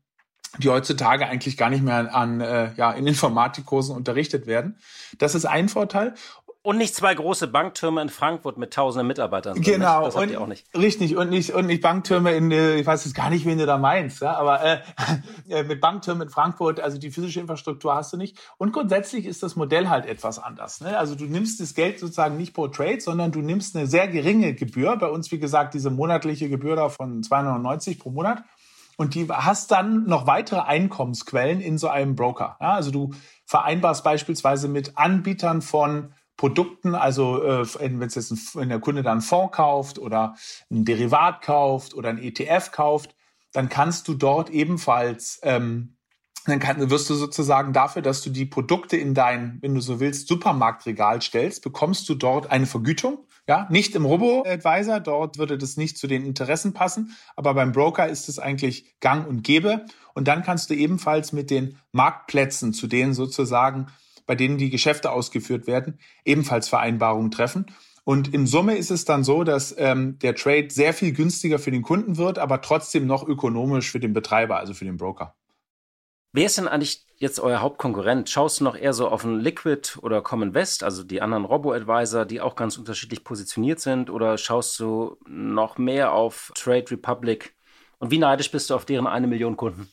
[0.58, 4.78] die heutzutage eigentlich gar nicht mehr an, äh, ja, in Informatikkursen unterrichtet werden.
[5.18, 6.14] Das ist ein Vorteil.
[6.66, 9.60] Und nicht zwei große Banktürme in Frankfurt mit tausenden Mitarbeitern.
[9.60, 10.64] Genau, das habt ihr auch nicht.
[10.74, 13.66] Richtig, und nicht, und nicht Banktürme in, äh, ich weiß jetzt gar nicht, wen du
[13.66, 14.78] da meinst, ja, aber äh,
[15.50, 18.38] äh, mit Banktürmen in Frankfurt, also die physische Infrastruktur hast du nicht.
[18.56, 20.80] Und grundsätzlich ist das Modell halt etwas anders.
[20.80, 20.98] Ne?
[20.98, 24.54] Also du nimmst das Geld sozusagen nicht pro Trade, sondern du nimmst eine sehr geringe
[24.54, 24.96] Gebühr.
[24.96, 28.42] Bei uns, wie gesagt, diese monatliche Gebühr da von 290 pro Monat.
[28.96, 32.56] Und die hast dann noch weitere Einkommensquellen in so einem Broker.
[32.60, 33.10] Ja, also du
[33.44, 39.20] vereinbarst beispielsweise mit Anbietern von Produkten, also äh, wenn jetzt ein, der Kunde dann einen
[39.20, 40.34] Fonds kauft oder
[40.70, 43.14] ein Derivat kauft oder ein ETF kauft,
[43.52, 45.94] dann kannst du dort ebenfalls ähm,
[46.46, 49.98] dann kann, wirst du sozusagen dafür, dass du die Produkte in dein, wenn du so
[50.00, 53.26] willst, Supermarktregal stellst, bekommst du dort eine Vergütung.
[53.46, 58.08] Ja, nicht im Robo-Advisor, dort würde das nicht zu den Interessen passen, aber beim Broker
[58.08, 59.84] ist es eigentlich gang und gäbe.
[60.14, 63.88] Und dann kannst du ebenfalls mit den Marktplätzen, zu denen sozusagen
[64.26, 67.66] bei denen die Geschäfte ausgeführt werden, ebenfalls Vereinbarungen treffen.
[68.04, 71.70] Und im Summe ist es dann so, dass ähm, der Trade sehr viel günstiger für
[71.70, 75.34] den Kunden wird, aber trotzdem noch ökonomisch für den Betreiber, also für den Broker.
[76.36, 78.28] Wer ist denn eigentlich jetzt euer Hauptkonkurrent?
[78.28, 82.24] Schaust du noch eher so auf einen Liquid oder Common West, also die anderen Robo-Advisor,
[82.24, 84.10] die auch ganz unterschiedlich positioniert sind?
[84.10, 87.54] Oder schaust du noch mehr auf Trade Republic?
[87.98, 89.88] Und wie neidisch bist du auf deren eine Million Kunden?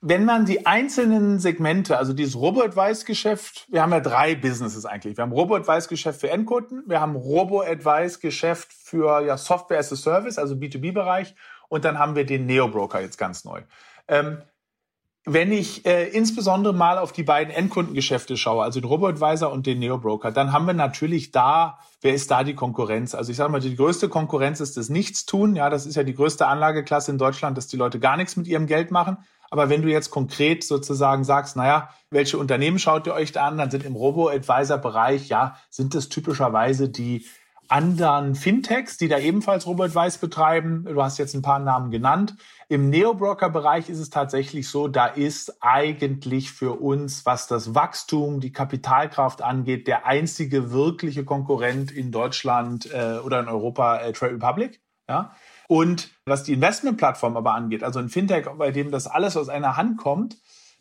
[0.00, 5.16] wenn man die einzelnen Segmente, also dieses Robo-Advice-Geschäft, wir haben ja drei Businesses eigentlich.
[5.16, 10.54] Wir haben Robo-Advice-Geschäft für Endkunden, wir haben Robo-Advice-Geschäft für ja, Software as a Service, also
[10.54, 11.34] B2B-Bereich,
[11.68, 13.62] und dann haben wir den Neo-Broker jetzt ganz neu.
[14.06, 14.42] Ähm,
[15.32, 19.78] wenn ich äh, insbesondere mal auf die beiden Endkundengeschäfte schaue, also den Robo-Advisor und den
[19.78, 23.14] Neo-Broker, dann haben wir natürlich da, wer ist da die Konkurrenz?
[23.14, 25.56] Also ich sage mal, die größte Konkurrenz ist das Nichtstun.
[25.56, 28.46] Ja, das ist ja die größte Anlageklasse in Deutschland, dass die Leute gar nichts mit
[28.46, 29.18] ihrem Geld machen.
[29.50, 33.58] Aber wenn du jetzt konkret sozusagen sagst, naja, welche Unternehmen schaut ihr euch da an,
[33.58, 37.24] dann sind im Robo-Advisor-Bereich, ja, sind es typischerweise die
[37.68, 40.84] anderen Fintechs, die da ebenfalls Robo-Advice betreiben.
[40.84, 42.34] Du hast jetzt ein paar Namen genannt.
[42.68, 48.52] Im Neo-Broker-Bereich ist es tatsächlich so, da ist eigentlich für uns, was das Wachstum, die
[48.52, 54.80] Kapitalkraft angeht, der einzige wirkliche Konkurrent in Deutschland äh, oder in Europa äh, Trade Republic.
[55.08, 55.32] Ja,
[55.68, 59.76] und was die Investmentplattform aber angeht, also ein Fintech, bei dem das alles aus einer
[59.76, 60.36] Hand kommt,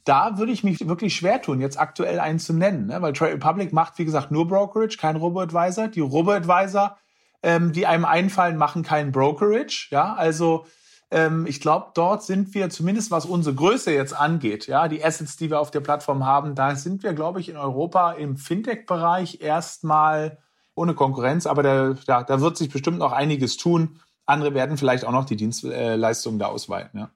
[0.07, 3.01] da würde ich mich wirklich schwer tun, jetzt aktuell einen zu nennen, ne?
[3.01, 5.89] weil Trade Republic macht, wie gesagt, nur Brokerage, kein Robo-Advisor.
[5.89, 6.97] Die Robo-Advisor,
[7.43, 9.87] ähm, die einem einfallen, machen kein Brokerage.
[9.91, 10.65] Ja, also
[11.11, 15.35] ähm, ich glaube, dort sind wir zumindest, was unsere Größe jetzt angeht, ja, die Assets,
[15.35, 19.41] die wir auf der Plattform haben, da sind wir, glaube ich, in Europa im Fintech-Bereich
[19.41, 20.37] erstmal
[20.75, 25.05] ohne Konkurrenz, aber da, da, da wird sich bestimmt noch einiges tun, andere werden vielleicht
[25.05, 26.99] auch noch die Dienstleistungen da ausweiten.
[26.99, 27.09] Ja.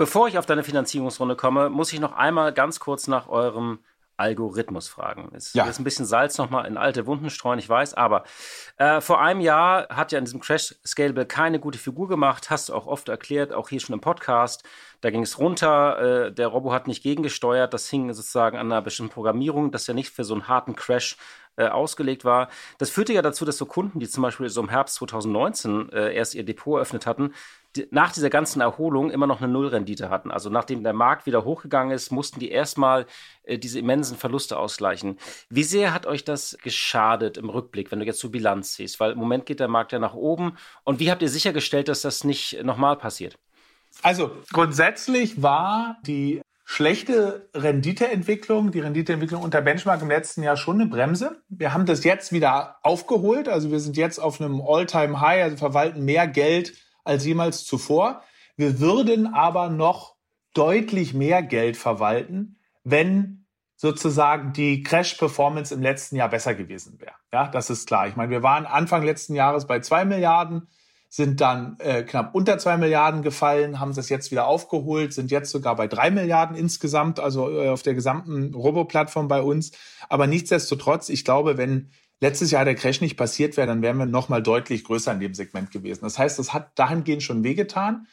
[0.00, 3.80] Bevor ich auf deine Finanzierungsrunde komme, muss ich noch einmal ganz kurz nach eurem
[4.16, 5.30] Algorithmus fragen.
[5.34, 5.66] Ist, ja.
[5.66, 8.24] ist ein bisschen Salz nochmal in alte Wunden streuen, ich weiß, aber
[8.78, 12.70] äh, vor einem Jahr hat ja in diesem Crash Scalable keine gute Figur gemacht, hast
[12.70, 14.64] du auch oft erklärt, auch hier schon im Podcast.
[15.02, 18.80] Da ging es runter, äh, der Robo hat nicht gegengesteuert, das hing sozusagen an einer
[18.80, 21.18] bestimmten Programmierung, das ja nicht für so einen harten Crash
[21.56, 22.48] äh, ausgelegt war.
[22.78, 26.14] Das führte ja dazu, dass so Kunden, die zum Beispiel so im Herbst 2019 äh,
[26.14, 27.34] erst ihr Depot eröffnet hatten,
[27.90, 30.30] nach dieser ganzen Erholung immer noch eine Nullrendite hatten.
[30.30, 33.06] Also nachdem der Markt wieder hochgegangen ist, mussten die erstmal
[33.44, 35.18] äh, diese immensen Verluste ausgleichen.
[35.48, 38.98] Wie sehr hat euch das geschadet im Rückblick, wenn du jetzt so Bilanz siehst?
[38.98, 40.56] Weil im Moment geht der Markt ja nach oben.
[40.84, 43.38] Und wie habt ihr sichergestellt, dass das nicht nochmal passiert?
[44.02, 50.88] Also grundsätzlich war die schlechte Renditeentwicklung, die Renditeentwicklung unter Benchmark im letzten Jahr schon eine
[50.88, 51.42] Bremse.
[51.48, 53.48] Wir haben das jetzt wieder aufgeholt.
[53.48, 56.74] Also wir sind jetzt auf einem All-Time-High, also verwalten mehr Geld
[57.04, 58.22] als jemals zuvor.
[58.56, 60.16] Wir würden aber noch
[60.54, 67.14] deutlich mehr Geld verwalten, wenn sozusagen die Crash-Performance im letzten Jahr besser gewesen wäre.
[67.32, 68.08] Ja, das ist klar.
[68.08, 70.68] Ich meine, wir waren Anfang letzten Jahres bei zwei Milliarden
[71.12, 75.50] sind dann äh, knapp unter zwei Milliarden gefallen, haben das jetzt wieder aufgeholt, sind jetzt
[75.50, 79.72] sogar bei drei Milliarden insgesamt, also äh, auf der gesamten Robo-Plattform bei uns.
[80.08, 84.06] Aber nichtsdestotrotz, ich glaube, wenn letztes Jahr der Crash nicht passiert wäre, dann wären wir
[84.06, 86.02] noch mal deutlich größer in dem Segment gewesen.
[86.02, 88.06] Das heißt, das hat dahingehend schon wehgetan.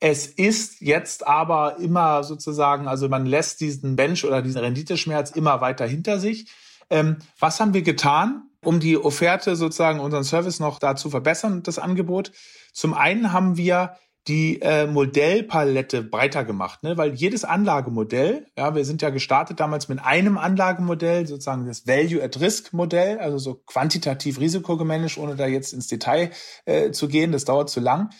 [0.00, 5.60] Es ist jetzt aber immer sozusagen, also man lässt diesen Bench oder diesen Renditeschmerz immer
[5.60, 6.46] weiter hinter sich.
[6.90, 8.48] Ähm, was haben wir getan?
[8.64, 12.32] um die Offerte sozusagen, unseren Service noch da zu verbessern, das Angebot.
[12.72, 13.96] Zum einen haben wir
[14.28, 16.96] die äh, Modellpalette breiter gemacht, ne?
[16.98, 22.22] weil jedes Anlagemodell, ja, wir sind ja gestartet damals mit einem Anlagemodell, sozusagen das Value
[22.22, 26.30] at Risk Modell, also so quantitativ Risiko gemanagt, ohne da jetzt ins Detail
[26.66, 28.10] äh, zu gehen, das dauert zu lang,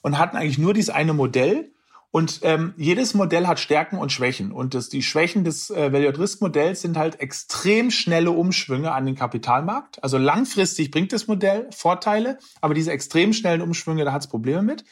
[0.00, 1.72] und hatten eigentlich nur dieses eine Modell.
[2.12, 4.50] Und ähm, jedes Modell hat Stärken und Schwächen.
[4.50, 8.90] Und das, die Schwächen des äh, Value at Risk Modells sind halt extrem schnelle Umschwünge
[8.90, 10.02] an den Kapitalmarkt.
[10.02, 14.62] Also langfristig bringt das Modell Vorteile, aber diese extrem schnellen Umschwünge, da hat es Probleme
[14.62, 14.84] mit.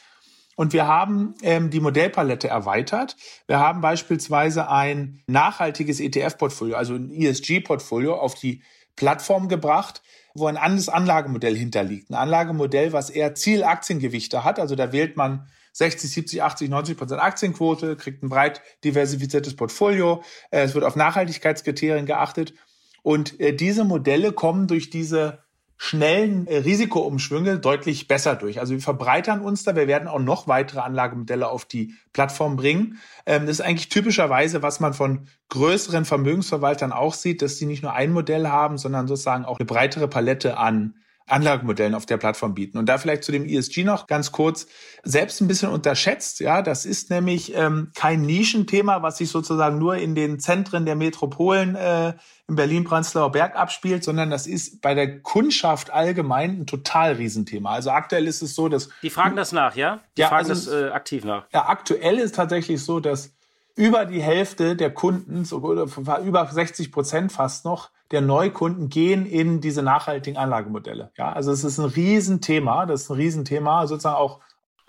[0.59, 3.15] Und wir haben ähm, die Modellpalette erweitert.
[3.47, 8.61] Wir haben beispielsweise ein nachhaltiges ETF-Portfolio, also ein ESG-Portfolio auf die
[8.97, 10.01] Plattform gebracht,
[10.33, 12.09] wo ein anderes Anlagemodell hinterliegt.
[12.09, 14.59] Ein Anlagemodell, was eher Zielaktiengewichte hat.
[14.59, 20.23] Also da wählt man 60, 70, 80, 90 Prozent Aktienquote, kriegt ein breit diversifiziertes Portfolio.
[20.51, 22.53] Äh, es wird auf Nachhaltigkeitskriterien geachtet.
[23.01, 25.39] Und äh, diese Modelle kommen durch diese
[25.81, 28.59] schnellen äh, Risikoumschwünge deutlich besser durch.
[28.59, 32.99] Also wir verbreitern uns da, wir werden auch noch weitere Anlagemodelle auf die Plattform bringen.
[33.25, 37.81] Ähm, das ist eigentlich typischerweise, was man von größeren Vermögensverwaltern auch sieht, dass sie nicht
[37.81, 40.95] nur ein Modell haben, sondern sozusagen auch eine breitere Palette an
[41.31, 42.77] Anlagemodellen auf der Plattform bieten.
[42.77, 44.67] Und da vielleicht zu dem ESG noch ganz kurz,
[45.03, 49.95] selbst ein bisschen unterschätzt, ja, das ist nämlich ähm, kein Nischenthema, was sich sozusagen nur
[49.95, 52.13] in den Zentren der Metropolen äh,
[52.47, 57.71] in Berlin-Prenzlauer Berg abspielt, sondern das ist bei der Kundschaft allgemein ein total Riesenthema.
[57.71, 58.89] Also aktuell ist es so, dass...
[59.01, 60.01] Die fragen das nach, ja?
[60.17, 61.45] Die ja, fragen also, das äh, aktiv nach.
[61.53, 63.33] Ja, aktuell ist tatsächlich so, dass
[63.75, 65.87] über die Hälfte der Kunden, oder
[66.19, 71.11] über 60 Prozent fast noch, der Neukunden gehen in diese nachhaltigen Anlagemodelle.
[71.17, 74.39] Ja, also es ist ein Riesenthema, das ist ein Riesenthema, sozusagen auch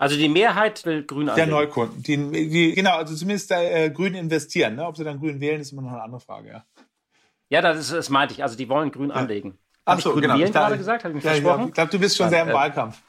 [0.01, 1.51] also die Mehrheit will grün anlegen.
[1.51, 2.01] Der Neukunden.
[2.01, 4.75] Die, die, genau, also zumindest äh, grün investieren.
[4.75, 4.87] Ne?
[4.87, 6.65] Ob sie dann grün wählen, ist immer noch eine andere Frage, ja.
[7.49, 8.41] Ja, das, ist, das meinte ich.
[8.41, 9.15] Also die wollen grün ja.
[9.17, 9.59] anlegen.
[9.99, 10.39] So, grün genau.
[10.39, 11.03] wählen gerade gesagt?
[11.03, 11.67] Habe ich mich ja, versprochen?
[11.67, 12.99] Ich glaube, du bist schon Nein, sehr im äh, Wahlkampf.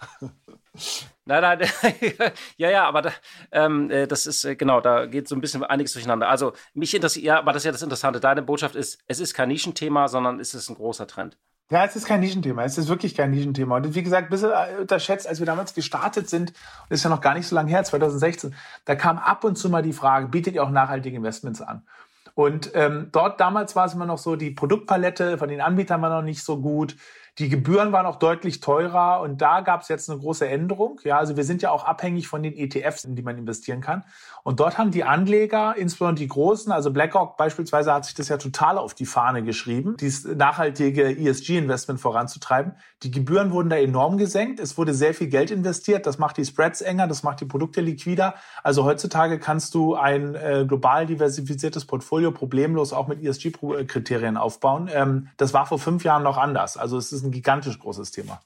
[1.41, 1.93] Nein, nein,
[2.59, 3.13] ja, ja, aber da,
[3.53, 6.29] ähm, äh, das ist, äh, genau, da geht so ein bisschen einiges durcheinander.
[6.29, 8.21] Also, mich interessiert, ja, aber das ist ja das Interessante.
[8.21, 11.39] Deine Botschaft ist, es ist kein Nischenthema, sondern es ist ein großer Trend.
[11.71, 12.65] Ja, es ist kein Nischenthema.
[12.65, 13.77] Es ist wirklich kein Nischenthema.
[13.77, 17.09] Und wie gesagt, ein bisschen äh, unterschätzt, als wir damals gestartet sind, und ist ja
[17.09, 20.29] noch gar nicht so lange her, 2016, da kam ab und zu mal die Frage,
[20.29, 21.87] bietet ihr auch nachhaltige Investments an?
[22.35, 26.11] Und ähm, dort damals war es immer noch so, die Produktpalette von den Anbietern war
[26.11, 26.97] noch nicht so gut.
[27.39, 31.01] Die Gebühren waren auch deutlich teurer und da gab es jetzt eine große Änderung.
[31.03, 34.05] Ja, also wir sind ja auch abhängig von den ETFs, in die man investieren kann.
[34.43, 38.37] Und dort haben die Anleger, insbesondere die großen, also BlackRock beispielsweise hat sich das ja
[38.37, 42.75] total auf die Fahne geschrieben, dieses nachhaltige ESG-Investment voranzutreiben.
[43.03, 44.61] Die Gebühren wurden da enorm gesenkt.
[44.61, 46.07] Es wurde sehr viel Geld investiert.
[46.07, 48.35] Das macht die Spreads enger, das macht die Produkte liquider.
[48.63, 54.91] Also heutzutage kannst du ein äh, global diversifiziertes Portfolio problemlos auch mit ESG-Kriterien aufbauen.
[54.93, 56.77] Ähm, das war vor fünf Jahren noch anders.
[56.77, 58.41] Also es ist ein gigantisch großes Thema.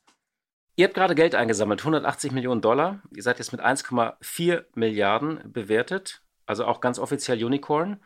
[0.76, 3.00] Ihr habt gerade Geld eingesammelt, 180 Millionen Dollar.
[3.14, 7.98] Ihr seid jetzt mit 1,4 Milliarden bewertet, also auch ganz offiziell Unicorn.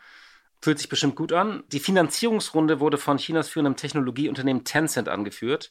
[0.63, 1.65] Fühlt sich bestimmt gut an.
[1.73, 5.71] Die Finanzierungsrunde wurde von Chinas führendem Technologieunternehmen Tencent angeführt.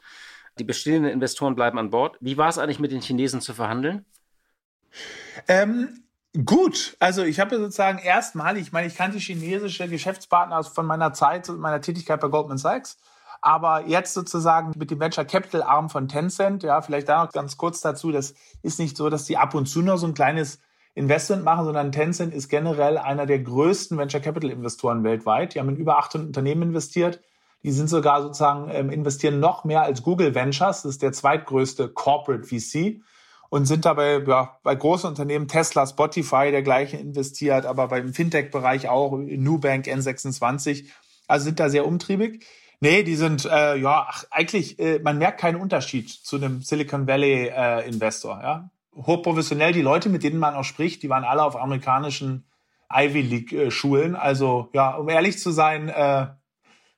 [0.57, 2.17] Die bestehenden Investoren bleiben an Bord.
[2.19, 4.05] Wie war es eigentlich mit den Chinesen zu verhandeln?
[5.47, 6.03] Ähm,
[6.45, 6.97] gut.
[6.99, 11.79] Also ich habe sozusagen erstmalig, ich meine, ich kannte chinesische Geschäftspartner von meiner Zeit, meiner
[11.81, 12.97] Tätigkeit bei Goldman Sachs.
[13.41, 17.57] Aber jetzt sozusagen mit dem Venture Capital Arm von Tencent, ja, vielleicht da noch ganz
[17.57, 20.59] kurz dazu, das ist nicht so, dass die ab und zu nur so ein kleines
[20.95, 25.55] Investment machen, sondern Tencent ist generell einer der größten Venture Capital Investoren weltweit.
[25.55, 27.21] Die haben in über 800 Unternehmen investiert.
[27.63, 30.81] Die sind sogar sozusagen ähm, investieren noch mehr als Google Ventures.
[30.81, 33.01] Das ist der zweitgrößte Corporate VC
[33.49, 39.17] und sind dabei ja, bei großen Unternehmen Tesla, Spotify dergleichen investiert, aber beim Fintech-Bereich auch
[39.17, 40.85] Nubank, N26.
[41.27, 42.45] Also sind da sehr umtriebig.
[42.81, 47.07] Nee, die sind, äh, ja, ach, eigentlich, äh, man merkt keinen Unterschied zu einem Silicon
[47.07, 48.39] Valley äh, Investor.
[48.41, 48.69] Ja?
[48.95, 52.45] Hochprofessionell, die Leute, mit denen man auch spricht, die waren alle auf amerikanischen
[52.91, 54.15] Ivy League äh.
[54.15, 56.27] Also ja, um ehrlich zu sein, äh,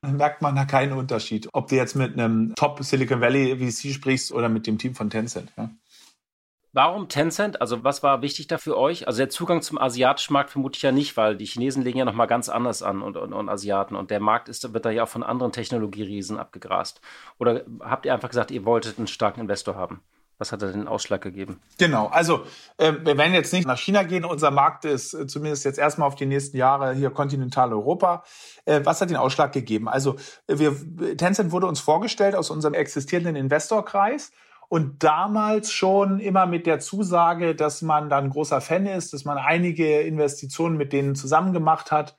[0.07, 4.31] merkt man da keinen Unterschied, ob du jetzt mit einem Top Silicon Valley VC sprichst
[4.31, 5.51] oder mit dem Team von Tencent.
[5.57, 5.71] Ja?
[6.73, 7.59] Warum Tencent?
[7.59, 9.05] Also was war wichtig da für euch?
[9.05, 12.05] Also der Zugang zum asiatischen Markt vermute ich ja nicht, weil die Chinesen legen ja
[12.05, 15.03] nochmal ganz anders an und, und, und, Asiaten und der Markt ist, wird da ja
[15.03, 17.01] auch von anderen Technologieriesen abgegrast.
[17.39, 20.01] Oder habt ihr einfach gesagt, ihr wolltet einen starken Investor haben?
[20.37, 21.61] Was hat da den Ausschlag gegeben?
[21.77, 22.45] Genau, also
[22.77, 24.23] äh, wir werden jetzt nicht nach China gehen.
[24.23, 28.23] Unser Markt ist äh, zumindest jetzt erstmal auf die nächsten Jahre hier Kontinentaleuropa.
[28.65, 29.89] Äh, was hat den Ausschlag gegeben?
[29.89, 30.15] Also
[30.47, 30.75] wir,
[31.17, 34.31] Tencent wurde uns vorgestellt aus unserem existierenden Investorkreis
[34.71, 39.37] und damals schon immer mit der Zusage, dass man dann großer Fan ist, dass man
[39.37, 42.15] einige Investitionen mit denen zusammen gemacht hat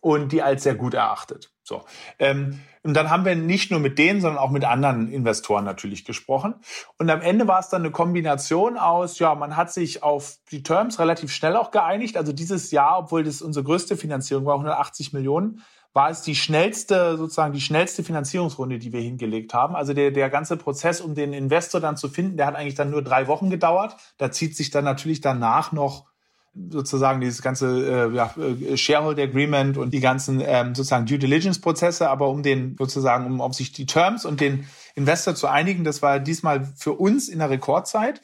[0.00, 1.50] und die als sehr gut erachtet.
[1.64, 1.84] So.
[2.20, 6.04] Ähm, und dann haben wir nicht nur mit denen, sondern auch mit anderen Investoren natürlich
[6.04, 6.54] gesprochen.
[6.98, 10.62] Und am Ende war es dann eine Kombination aus, ja, man hat sich auf die
[10.62, 12.16] Terms relativ schnell auch geeinigt.
[12.16, 17.16] Also dieses Jahr, obwohl das unsere größte Finanzierung war, 180 Millionen, war es die schnellste,
[17.16, 19.74] sozusagen die schnellste Finanzierungsrunde, die wir hingelegt haben.
[19.74, 22.90] Also der, der ganze Prozess, um den Investor dann zu finden, der hat eigentlich dann
[22.90, 23.96] nur drei Wochen gedauert.
[24.18, 26.06] Da zieht sich dann natürlich danach noch
[26.70, 31.60] sozusagen dieses ganze äh, ja, äh, Shareholder Agreement und die ganzen ähm, sozusagen Due Diligence
[31.60, 35.84] Prozesse, aber um den sozusagen, um auf sich die Terms und den Investor zu einigen,
[35.84, 38.20] das war diesmal für uns in der Rekordzeit.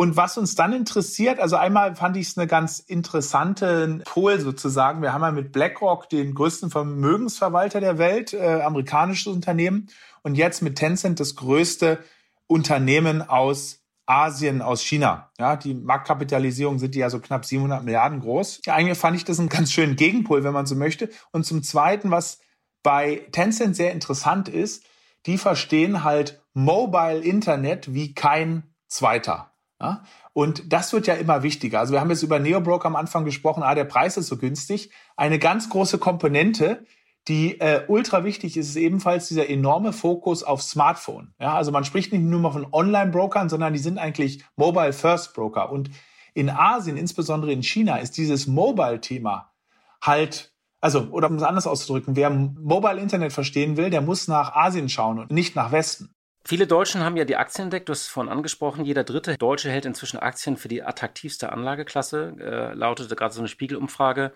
[0.00, 5.02] Und was uns dann interessiert, also einmal fand ich es eine ganz interessante Pol sozusagen.
[5.02, 9.88] Wir haben ja mit BlackRock den größten Vermögensverwalter der Welt, äh, amerikanisches Unternehmen,
[10.22, 11.98] und jetzt mit Tencent das größte
[12.46, 15.32] Unternehmen aus Asien, aus China.
[15.38, 18.62] Ja, die Marktkapitalisierung sind ja so knapp 700 Milliarden groß.
[18.64, 21.10] Ja, eigentlich fand ich das einen ganz schönen Gegenpol, wenn man so möchte.
[21.30, 22.38] Und zum Zweiten, was
[22.82, 24.82] bei Tencent sehr interessant ist,
[25.26, 29.50] die verstehen halt Mobile Internet wie kein zweiter.
[29.80, 30.04] Ja?
[30.32, 31.80] Und das wird ja immer wichtiger.
[31.80, 34.90] Also wir haben jetzt über Neobroker am Anfang gesprochen, ah, der Preis ist so günstig.
[35.16, 36.84] Eine ganz große Komponente
[37.28, 41.34] die äh, ultra wichtig ist, ist ebenfalls dieser enorme Fokus auf Smartphone.
[41.38, 45.70] Ja, also man spricht nicht nur mal von Online-Brokern, sondern die sind eigentlich Mobile-First-Broker.
[45.70, 45.90] Und
[46.34, 49.52] in Asien, insbesondere in China, ist dieses Mobile-Thema
[50.00, 54.88] halt, also, oder um es anders auszudrücken, wer Mobile-Internet verstehen will, der muss nach Asien
[54.88, 56.14] schauen und nicht nach Westen.
[56.44, 58.84] Viele Deutschen haben ja die Aktien entdeckt, du hast es vorhin angesprochen.
[58.84, 63.48] Jeder dritte Deutsche hält inzwischen Aktien für die attraktivste Anlageklasse, äh, lautete gerade so eine
[63.48, 64.32] Spiegelumfrage.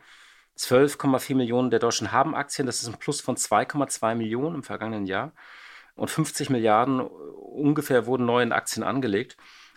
[0.56, 2.66] 12,4 Millionen der Deutschen haben Aktien.
[2.66, 5.32] Das ist ein Plus von 2,2 Millionen im vergangenen Jahr.
[5.96, 9.36] Und 50 Milliarden ungefähr wurden neu in Aktien angelegt.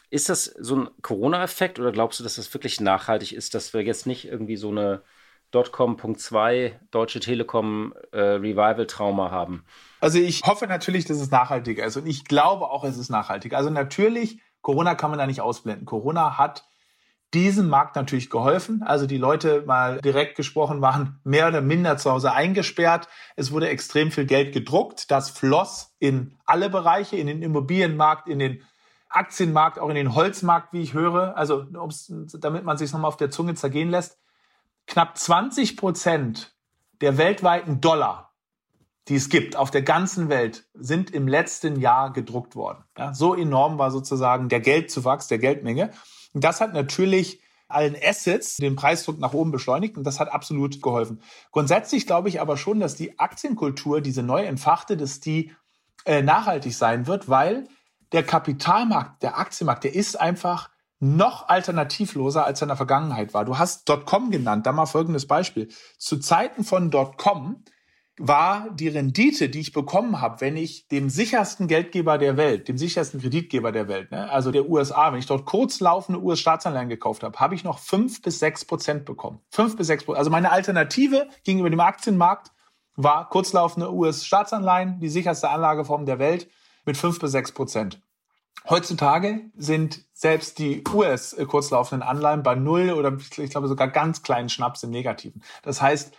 [0.09, 3.81] Ist das so ein Corona-Effekt oder glaubst du, dass das wirklich nachhaltig ist, dass wir
[3.83, 5.03] jetzt nicht irgendwie so eine
[5.51, 9.65] Dotcom.2 Deutsche Telekom äh, Revival-Trauma haben?
[9.99, 13.53] Also ich hoffe natürlich, dass es nachhaltiger ist und ich glaube auch, es ist nachhaltig.
[13.53, 15.85] Also natürlich, Corona kann man da nicht ausblenden.
[15.85, 16.67] Corona hat
[17.33, 18.83] diesem Markt natürlich geholfen.
[18.83, 23.07] Also die Leute mal direkt gesprochen waren mehr oder minder zu Hause eingesperrt.
[23.35, 25.11] Es wurde extrem viel Geld gedruckt.
[25.11, 28.63] Das floss in alle Bereiche, in den Immobilienmarkt, in den
[29.09, 31.35] Aktienmarkt, auch in den Holzmarkt, wie ich höre.
[31.35, 31.65] Also
[32.39, 34.19] damit man sich nochmal auf der Zunge zergehen lässt.
[34.85, 36.55] Knapp 20 Prozent
[37.01, 38.26] der weltweiten Dollar,
[39.07, 42.83] die es gibt auf der ganzen Welt, sind im letzten Jahr gedruckt worden.
[42.97, 45.91] Ja, so enorm war sozusagen der Geldzuwachs, der Geldmenge.
[46.33, 50.81] Und das hat natürlich allen Assets den Preisdruck nach oben beschleunigt und das hat absolut
[50.81, 51.21] geholfen.
[51.51, 55.51] Grundsätzlich glaube ich aber schon, dass die Aktienkultur, diese neu entfachte, dass die
[56.05, 57.67] äh, nachhaltig sein wird, weil
[58.13, 63.45] der Kapitalmarkt, der Aktienmarkt, der ist einfach noch alternativloser, als er in der Vergangenheit war.
[63.45, 65.69] Du hast .com genannt, da mal folgendes Beispiel.
[65.97, 67.63] Zu Zeiten von .com
[68.19, 72.77] war die Rendite, die ich bekommen habe, wenn ich dem sichersten Geldgeber der Welt, dem
[72.77, 77.39] sichersten Kreditgeber der Welt, ne, also der USA, wenn ich dort kurzlaufende US-Staatsanleihen gekauft habe,
[77.39, 79.39] habe ich noch fünf bis sechs Prozent bekommen.
[79.49, 80.19] Fünf bis sechs Prozent.
[80.19, 82.51] Also meine Alternative gegenüber dem Aktienmarkt
[82.95, 86.49] war kurzlaufende US-Staatsanleihen, die sicherste Anlageform der Welt,
[86.85, 88.01] mit fünf bis sechs Prozent.
[88.67, 94.81] Heutzutage sind selbst die US-kurzlaufenden Anleihen bei null oder ich glaube sogar ganz kleinen Schnaps
[94.83, 95.43] im Negativen.
[95.61, 96.13] Das heißt,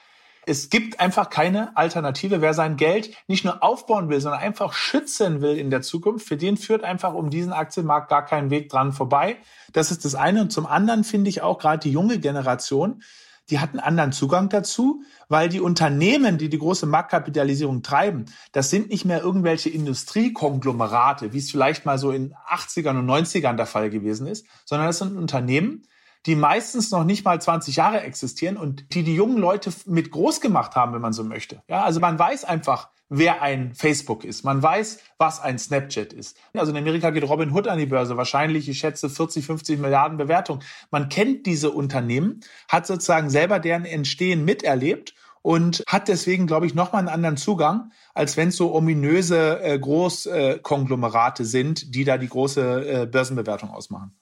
[0.48, 2.40] es gibt einfach keine Alternative.
[2.40, 6.38] Wer sein Geld nicht nur aufbauen will, sondern einfach schützen will in der Zukunft, für
[6.38, 9.36] den führt einfach um diesen Aktienmarkt gar keinen Weg dran vorbei.
[9.72, 10.40] Das ist das eine.
[10.40, 13.02] Und zum anderen finde ich auch gerade die junge Generation,
[13.50, 18.70] die hat einen anderen Zugang dazu, weil die Unternehmen, die die große Marktkapitalisierung treiben, das
[18.70, 23.66] sind nicht mehr irgendwelche Industriekonglomerate, wie es vielleicht mal so in 80ern und 90ern der
[23.66, 25.82] Fall gewesen ist, sondern das sind Unternehmen,
[26.26, 30.40] die meistens noch nicht mal 20 Jahre existieren und die die jungen Leute mit groß
[30.40, 31.62] gemacht haben, wenn man so möchte.
[31.68, 34.44] Ja, also man weiß einfach, wer ein Facebook ist.
[34.44, 36.36] Man weiß, was ein Snapchat ist.
[36.54, 38.16] Also in Amerika geht Robin Hood an die Börse.
[38.16, 40.60] Wahrscheinlich, ich schätze, 40, 50 Milliarden Bewertung.
[40.90, 46.74] Man kennt diese Unternehmen, hat sozusagen selber deren Entstehen miterlebt und hat deswegen, glaube ich,
[46.74, 52.18] nochmal einen anderen Zugang, als wenn es so ominöse äh, Großkonglomerate äh, sind, die da
[52.18, 54.12] die große äh, Börsenbewertung ausmachen.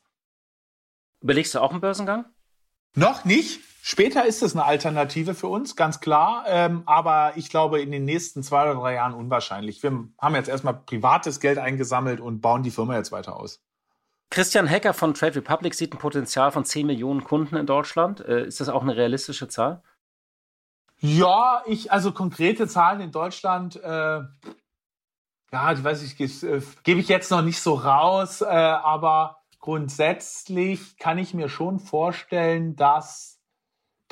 [1.20, 2.26] Überlegst du auch einen Börsengang?
[2.94, 3.60] Noch nicht.
[3.82, 6.44] Später ist es eine Alternative für uns, ganz klar.
[6.48, 9.82] Ähm, aber ich glaube, in den nächsten zwei oder drei Jahren unwahrscheinlich.
[9.82, 13.62] Wir haben jetzt erstmal privates Geld eingesammelt und bauen die Firma jetzt weiter aus.
[14.30, 18.20] Christian Hecker von Trade Republic sieht ein Potenzial von 10 Millionen Kunden in Deutschland.
[18.20, 19.82] Äh, ist das auch eine realistische Zahl?
[20.98, 24.22] Ja, ich, also konkrete Zahlen in Deutschland, äh,
[25.52, 30.96] ja, ich weiß ich, äh, gebe ich jetzt noch nicht so raus, äh, aber grundsätzlich
[30.96, 33.40] kann ich mir schon vorstellen, dass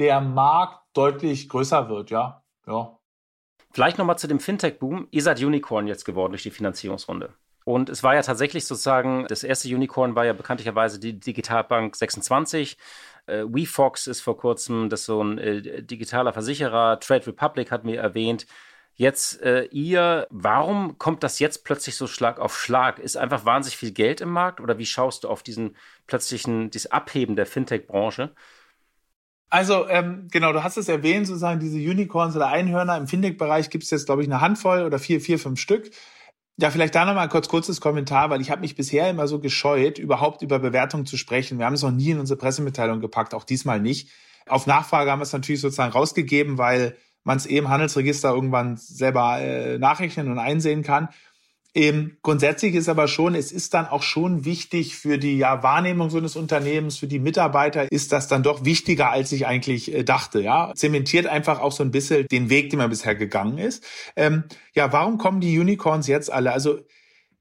[0.01, 2.43] der Markt deutlich größer wird, ja.
[2.67, 2.99] ja.
[3.71, 5.07] Vielleicht nochmal zu dem Fintech-Boom.
[5.13, 7.35] Ihr seid Unicorn jetzt geworden durch die Finanzierungsrunde.
[7.65, 12.77] Und es war ja tatsächlich sozusagen, das erste Unicorn war ja bekanntlicherweise die Digitalbank 26.
[13.27, 16.99] Äh, WeFox ist vor kurzem, das so ein äh, digitaler Versicherer.
[16.99, 18.47] Trade Republic hat mir erwähnt.
[18.97, 23.01] Jetzt äh, ihr, warum kommt das jetzt plötzlich so Schlag auf Schlag?
[23.01, 25.77] Ist einfach wahnsinnig viel Geld im Markt oder wie schaust du auf diesen
[26.07, 28.33] plötzlichen, dieses Abheben der Fintech-Branche?
[29.51, 33.85] Also ähm, genau, du hast es erwähnt, sozusagen diese Unicorns oder Einhörner im Fintech-Bereich gibt
[33.85, 35.91] es jetzt, glaube ich, eine Handvoll oder vier, vier, fünf Stück.
[36.57, 39.99] Ja, vielleicht da nochmal kurz kurzes Kommentar, weil ich habe mich bisher immer so gescheut,
[39.99, 41.59] überhaupt über Bewertungen zu sprechen.
[41.59, 44.11] Wir haben es noch nie in unsere Pressemitteilung gepackt, auch diesmal nicht.
[44.47, 49.41] Auf Nachfrage haben wir es natürlich sozusagen rausgegeben, weil man es eben Handelsregister irgendwann selber
[49.41, 51.09] äh, nachrechnen und einsehen kann.
[51.77, 56.09] Ähm, grundsätzlich ist aber schon, es ist dann auch schon wichtig für die ja, Wahrnehmung
[56.09, 60.05] so eines Unternehmens, für die Mitarbeiter ist das dann doch wichtiger, als ich eigentlich äh,
[60.05, 60.41] dachte.
[60.41, 63.85] Ja, zementiert einfach auch so ein bisschen den Weg, den man bisher gegangen ist.
[64.15, 64.45] Ähm,
[64.75, 66.53] ja, warum kommen die Unicorns jetzt alle?
[66.53, 66.79] Also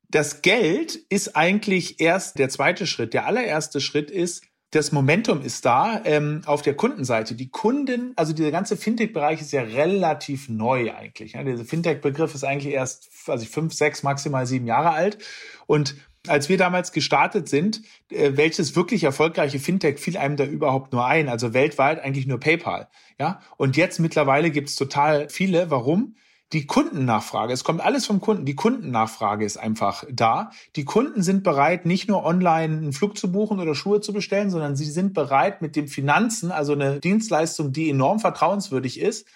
[0.09, 3.13] das Geld ist eigentlich erst der zweite Schritt.
[3.13, 4.43] Der allererste Schritt ist,
[4.73, 7.35] das Momentum ist da ähm, auf der Kundenseite.
[7.35, 11.33] Die Kunden, also dieser ganze Fintech-Bereich ist ja relativ neu eigentlich.
[11.33, 11.43] Ja.
[11.43, 15.19] Dieser Fintech-Begriff ist eigentlich erst also fünf, sechs, maximal sieben Jahre alt.
[15.67, 15.95] Und
[16.27, 21.05] als wir damals gestartet sind, äh, welches wirklich erfolgreiche Fintech fiel einem da überhaupt nur
[21.05, 21.29] ein?
[21.29, 22.87] Also weltweit eigentlich nur PayPal.
[23.19, 23.41] Ja.
[23.57, 25.69] Und jetzt mittlerweile gibt's total viele.
[25.69, 26.15] Warum?
[26.53, 30.51] Die Kundennachfrage, es kommt alles vom Kunden, die Kundennachfrage ist einfach da.
[30.75, 34.51] Die Kunden sind bereit, nicht nur online einen Flug zu buchen oder Schuhe zu bestellen,
[34.51, 39.27] sondern sie sind bereit, mit dem Finanzen, also eine Dienstleistung, die enorm vertrauenswürdig ist,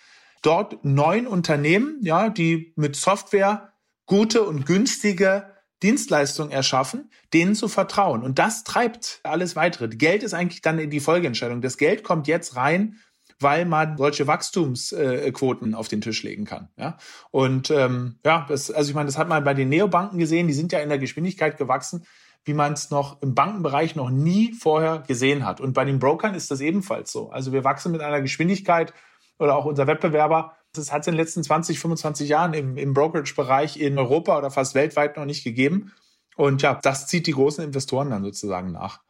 [0.44, 3.74] dort neuen Unternehmen, ja, die mit Software
[4.06, 5.54] gute und günstige
[5.84, 8.24] Dienstleistungen erschaffen, denen zu vertrauen.
[8.24, 9.88] Und das treibt alles weitere.
[9.90, 11.62] Geld ist eigentlich dann die Folgeentscheidung.
[11.62, 12.98] Das Geld kommt jetzt rein
[13.40, 16.70] weil man solche Wachstumsquoten auf den Tisch legen kann.
[16.78, 16.98] Ja?
[17.32, 20.54] Und ähm, ja, das, also ich meine, das hat man bei den Neobanken gesehen, die
[20.54, 22.06] sind ja in der Geschwindigkeit gewachsen,
[22.46, 25.60] wie man es noch im Bankenbereich noch nie vorher gesehen hat.
[25.60, 27.30] Und bei den Brokern ist das ebenfalls so.
[27.30, 28.94] Also wir wachsen mit einer Geschwindigkeit
[29.38, 32.94] oder auch unser Wettbewerber, das hat es in den letzten 20, 25 Jahren im, im
[32.94, 35.94] Brokerage-Bereich in Europa oder fast weltweit noch nicht gegeben.
[36.36, 39.02] Und ja, das zieht die großen Investoren dann sozusagen nach.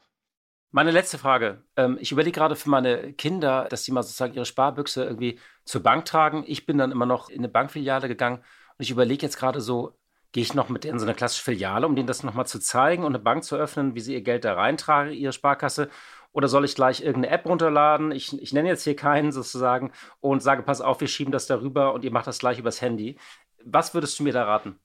[0.71, 1.63] Meine letzte Frage.
[1.77, 5.81] Ähm, ich überlege gerade für meine Kinder, dass sie mal sozusagen ihre Sparbüchse irgendwie zur
[5.81, 6.43] Bank tragen.
[6.45, 9.97] Ich bin dann immer noch in eine Bankfiliale gegangen und ich überlege jetzt gerade so,
[10.33, 13.03] gehe ich noch mit in so eine klassische Filiale, um denen das nochmal zu zeigen
[13.03, 15.89] und eine Bank zu öffnen, wie sie ihr Geld da reintragen, ihre Sparkasse?
[16.33, 18.11] Oder soll ich gleich irgendeine App runterladen?
[18.11, 21.93] Ich, ich nenne jetzt hier keinen sozusagen und sage, pass auf, wir schieben das darüber
[21.93, 23.17] und ihr macht das gleich übers Handy.
[23.63, 24.79] Was würdest du mir da raten?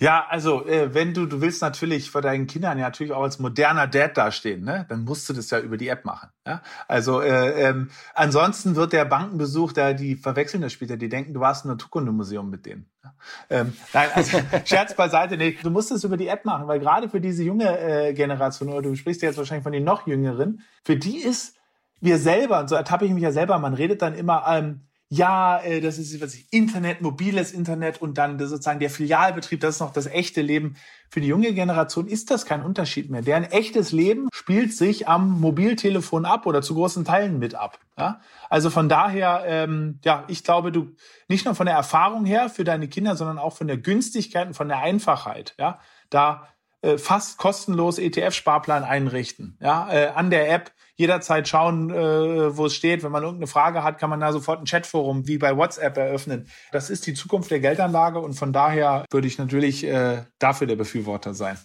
[0.00, 3.38] Ja, also äh, wenn du, du willst natürlich vor deinen Kindern ja natürlich auch als
[3.38, 4.86] moderner Dad dastehen, ne?
[4.88, 6.30] dann musst du das ja über die App machen.
[6.46, 6.62] Ja?
[6.88, 11.40] Also äh, ähm, ansonsten wird der Bankenbesuch, da die verwechseln das später, die denken, du
[11.40, 12.86] warst in einem Naturkundemuseum mit denen.
[13.04, 13.14] Ja?
[13.50, 17.10] Ähm, nein, also Scherz beiseite, nee, du musst es über die App machen, weil gerade
[17.10, 20.62] für diese junge äh, Generation, oder du sprichst ja jetzt wahrscheinlich von den noch jüngeren,
[20.82, 21.56] für die ist
[22.00, 24.80] wir selber, und so ertappe ich mich ja selber, man redet dann immer, ähm,
[25.12, 29.74] ja, äh, das ist was ich, Internet, mobiles Internet und dann sozusagen der Filialbetrieb, das
[29.74, 30.76] ist noch das echte Leben.
[31.08, 33.20] Für die junge Generation ist das kein Unterschied mehr.
[33.20, 37.80] Deren echtes Leben spielt sich am Mobiltelefon ab oder zu großen Teilen mit ab.
[37.98, 38.20] Ja?
[38.48, 40.94] Also von daher, ähm, ja, ich glaube, du
[41.26, 44.54] nicht nur von der Erfahrung her für deine Kinder, sondern auch von der Günstigkeit und
[44.54, 45.80] von der Einfachheit, ja,
[46.10, 46.46] da
[46.82, 52.74] äh, fast kostenlos ETF-Sparplan einrichten, ja, äh, an der App jederzeit schauen, äh, wo es
[52.74, 53.02] steht.
[53.02, 56.48] Wenn man irgendeine Frage hat, kann man da sofort ein Chatforum wie bei WhatsApp eröffnen.
[56.72, 60.76] Das ist die Zukunft der Geldanlage und von daher würde ich natürlich äh, dafür der
[60.76, 61.58] Befürworter sein.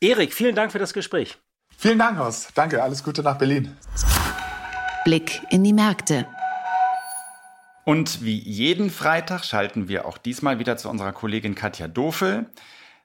[0.00, 1.38] Erik, vielen Dank für das Gespräch.
[1.76, 2.50] Vielen Dank, Horst.
[2.54, 2.82] Danke.
[2.82, 3.76] Alles Gute nach Berlin.
[5.04, 6.26] Blick in die Märkte.
[7.84, 12.46] Und wie jeden Freitag schalten wir auch diesmal wieder zu unserer Kollegin Katja Dofel.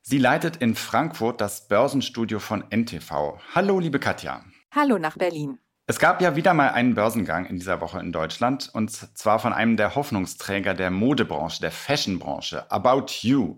[0.10, 3.42] Sie leitet in Frankfurt das Börsenstudio von NTV.
[3.54, 4.42] Hallo, liebe Katja.
[4.74, 5.60] Hallo nach Berlin.
[5.86, 9.52] Es gab ja wieder mal einen Börsengang in dieser Woche in Deutschland und zwar von
[9.52, 13.58] einem der Hoffnungsträger der Modebranche, der Fashionbranche, About You.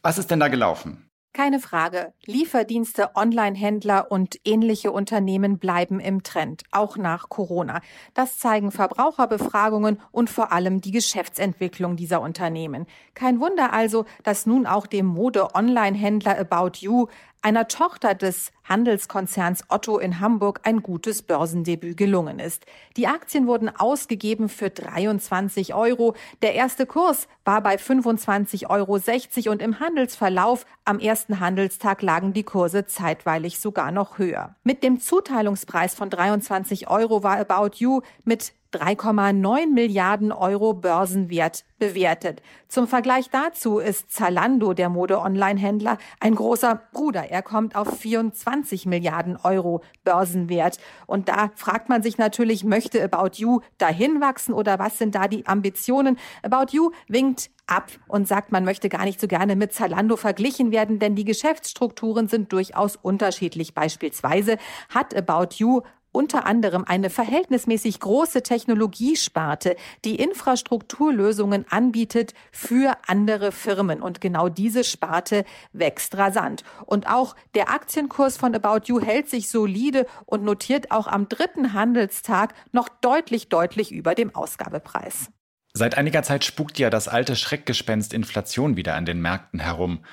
[0.00, 1.09] Was ist denn da gelaufen?
[1.32, 2.12] Keine Frage.
[2.26, 7.82] Lieferdienste, Online-Händler und ähnliche Unternehmen bleiben im Trend, auch nach Corona.
[8.14, 12.84] Das zeigen Verbraucherbefragungen und vor allem die Geschäftsentwicklung dieser Unternehmen.
[13.14, 17.06] Kein Wunder also, dass nun auch dem Mode-Online-Händler About You
[17.42, 22.66] einer Tochter des Handelskonzerns Otto in Hamburg ein gutes Börsendebüt gelungen ist.
[22.96, 26.14] Die Aktien wurden ausgegeben für 23 Euro.
[26.42, 32.44] Der erste Kurs war bei 25,60 Euro und im Handelsverlauf am ersten Handelstag lagen die
[32.44, 34.54] Kurse zeitweilig sogar noch höher.
[34.62, 42.42] Mit dem Zuteilungspreis von 23 Euro war About You mit 3,9 Milliarden Euro Börsenwert bewertet.
[42.68, 47.30] Zum Vergleich dazu ist Zalando, der Mode-Online-Händler, ein großer Bruder.
[47.30, 50.78] Er kommt auf 24 Milliarden Euro Börsenwert.
[51.06, 55.26] Und da fragt man sich natürlich, möchte About You dahin wachsen oder was sind da
[55.26, 56.16] die Ambitionen?
[56.42, 60.72] About You winkt ab und sagt, man möchte gar nicht so gerne mit Zalando verglichen
[60.72, 63.74] werden, denn die Geschäftsstrukturen sind durchaus unterschiedlich.
[63.74, 64.58] Beispielsweise
[64.88, 65.82] hat About You
[66.12, 74.02] unter anderem eine verhältnismäßig große Technologiesparte, die Infrastrukturlösungen anbietet für andere Firmen.
[74.02, 76.64] Und genau diese Sparte wächst rasant.
[76.86, 81.72] Und auch der Aktienkurs von About You hält sich solide und notiert auch am dritten
[81.72, 85.30] Handelstag noch deutlich, deutlich über dem Ausgabepreis.
[85.72, 90.04] Seit einiger Zeit spukt ja das alte Schreckgespenst Inflation wieder an den Märkten herum.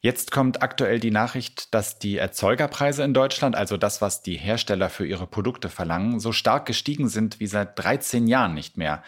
[0.00, 4.90] Jetzt kommt aktuell die Nachricht, dass die Erzeugerpreise in Deutschland, also das, was die Hersteller
[4.90, 9.02] für ihre Produkte verlangen, so stark gestiegen sind wie seit 13 Jahren nicht mehr.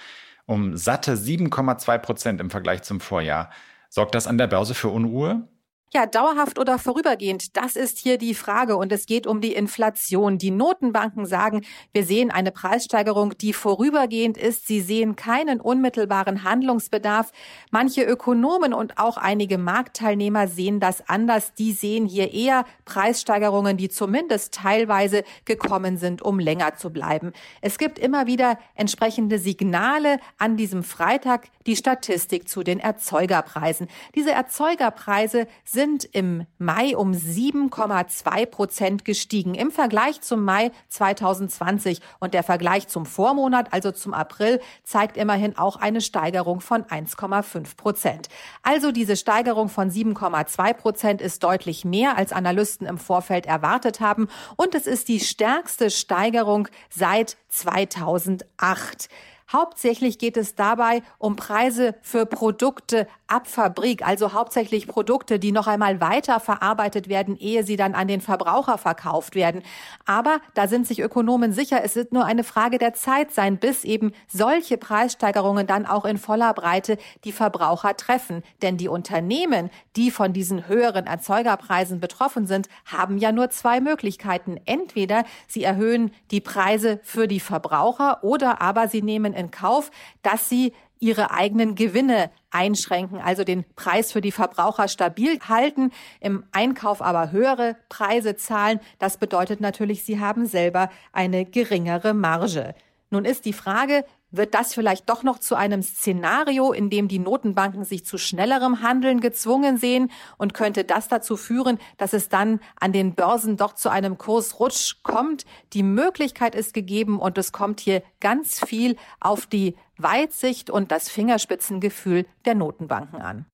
[0.47, 3.51] Um satte 7,2 Prozent im Vergleich zum Vorjahr.
[3.89, 5.47] Sorgt das an der Börse für Unruhe?
[5.93, 8.77] Ja, dauerhaft oder vorübergehend, das ist hier die Frage.
[8.77, 10.39] Und es geht um die Inflation.
[10.39, 11.63] Die Notenbanken sagen,
[11.93, 14.69] wir sehen eine Preissteigerung, die vorübergehend ist.
[14.69, 17.33] Sie sehen keinen unmittelbaren Handlungsbedarf.
[17.73, 21.55] Manche Ökonomen und auch einige Marktteilnehmer sehen das anders.
[21.55, 27.33] Die sehen hier eher Preissteigerungen, die zumindest teilweise gekommen sind, um länger zu bleiben.
[27.63, 33.89] Es gibt immer wieder entsprechende Signale an diesem Freitag, die Statistik zu den Erzeugerpreisen.
[34.15, 42.03] Diese Erzeugerpreise sind sind im Mai um 7,2 Prozent gestiegen im Vergleich zum Mai 2020.
[42.19, 47.79] Und der Vergleich zum Vormonat, also zum April, zeigt immerhin auch eine Steigerung von 1,5
[47.79, 48.29] Prozent.
[48.63, 54.29] Also diese Steigerung von 7,2 Prozent ist deutlich mehr, als Analysten im Vorfeld erwartet haben.
[54.57, 59.09] Und es ist die stärkste Steigerung seit 2008.
[59.53, 65.69] Hauptsächlich geht es dabei um Preise für Produkte ab Fabrik, also hauptsächlich Produkte, die noch
[65.69, 69.63] einmal weiter verarbeitet werden, ehe sie dann an den Verbraucher verkauft werden.
[70.05, 73.85] Aber da sind sich Ökonomen sicher, es wird nur eine Frage der Zeit sein, bis
[73.85, 78.43] eben solche Preissteigerungen dann auch in voller Breite die Verbraucher treffen.
[78.63, 84.59] Denn die Unternehmen, die von diesen höheren Erzeugerpreisen betroffen sind, haben ja nur zwei Möglichkeiten.
[84.65, 89.91] Entweder sie erhöhen die Preise für die Verbraucher oder aber sie nehmen in Kauf,
[90.23, 95.91] dass sie ihre eigenen Gewinne einschränken, also den Preis für die Verbraucher stabil halten,
[96.21, 98.81] im Einkauf aber höhere Preise zahlen.
[98.99, 102.75] Das bedeutet natürlich, sie haben selber eine geringere Marge.
[103.09, 107.19] Nun ist die Frage, wird das vielleicht doch noch zu einem Szenario, in dem die
[107.19, 112.61] Notenbanken sich zu schnellerem Handeln gezwungen sehen und könnte das dazu führen, dass es dann
[112.79, 115.45] an den Börsen doch zu einem Kursrutsch kommt?
[115.73, 121.09] Die Möglichkeit ist gegeben und es kommt hier ganz viel auf die Weitsicht und das
[121.09, 123.47] Fingerspitzengefühl der Notenbanken an.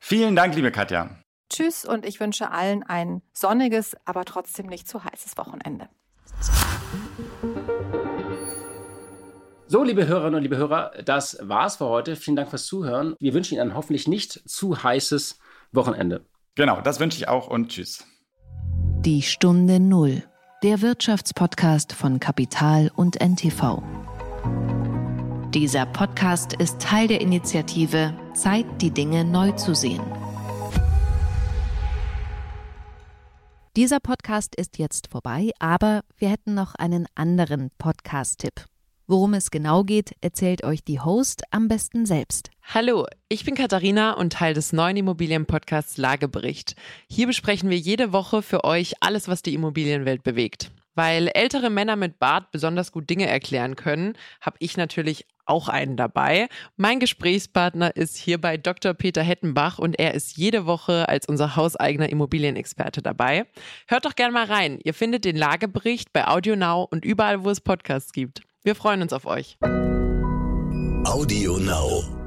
[0.00, 1.10] Vielen Dank, liebe Katja.
[1.50, 5.88] Tschüss und ich wünsche allen ein sonniges, aber trotzdem nicht zu heißes Wochenende.
[9.70, 12.16] So, liebe Hörerinnen und liebe Hörer, das war's für heute.
[12.16, 13.14] Vielen Dank fürs Zuhören.
[13.20, 15.38] Wir wünschen Ihnen ein hoffentlich nicht zu heißes
[15.72, 16.24] Wochenende.
[16.54, 18.02] Genau, das wünsche ich auch und tschüss.
[19.00, 20.22] Die Stunde Null,
[20.62, 23.82] der Wirtschaftspodcast von Kapital und NTV.
[25.52, 30.00] Dieser Podcast ist Teil der Initiative Zeit, die Dinge neu zu sehen.
[33.76, 38.64] Dieser Podcast ist jetzt vorbei, aber wir hätten noch einen anderen Podcast-Tipp.
[39.10, 42.50] Worum es genau geht, erzählt euch die Host am besten selbst.
[42.62, 46.74] Hallo, ich bin Katharina und Teil des neuen Immobilienpodcasts Lagebericht.
[47.08, 50.72] Hier besprechen wir jede Woche für euch alles, was die Immobilienwelt bewegt.
[50.94, 55.96] Weil ältere Männer mit Bart besonders gut Dinge erklären können, habe ich natürlich auch einen
[55.96, 56.48] dabei.
[56.76, 58.92] Mein Gesprächspartner ist hierbei Dr.
[58.92, 63.46] Peter Hettenbach und er ist jede Woche als unser hauseigener Immobilienexperte dabei.
[63.86, 64.78] Hört doch gerne mal rein.
[64.84, 68.42] Ihr findet den Lagebericht bei AudioNow und überall, wo es Podcasts gibt.
[68.64, 69.56] Wir freuen uns auf euch.
[71.04, 72.17] Audio Now.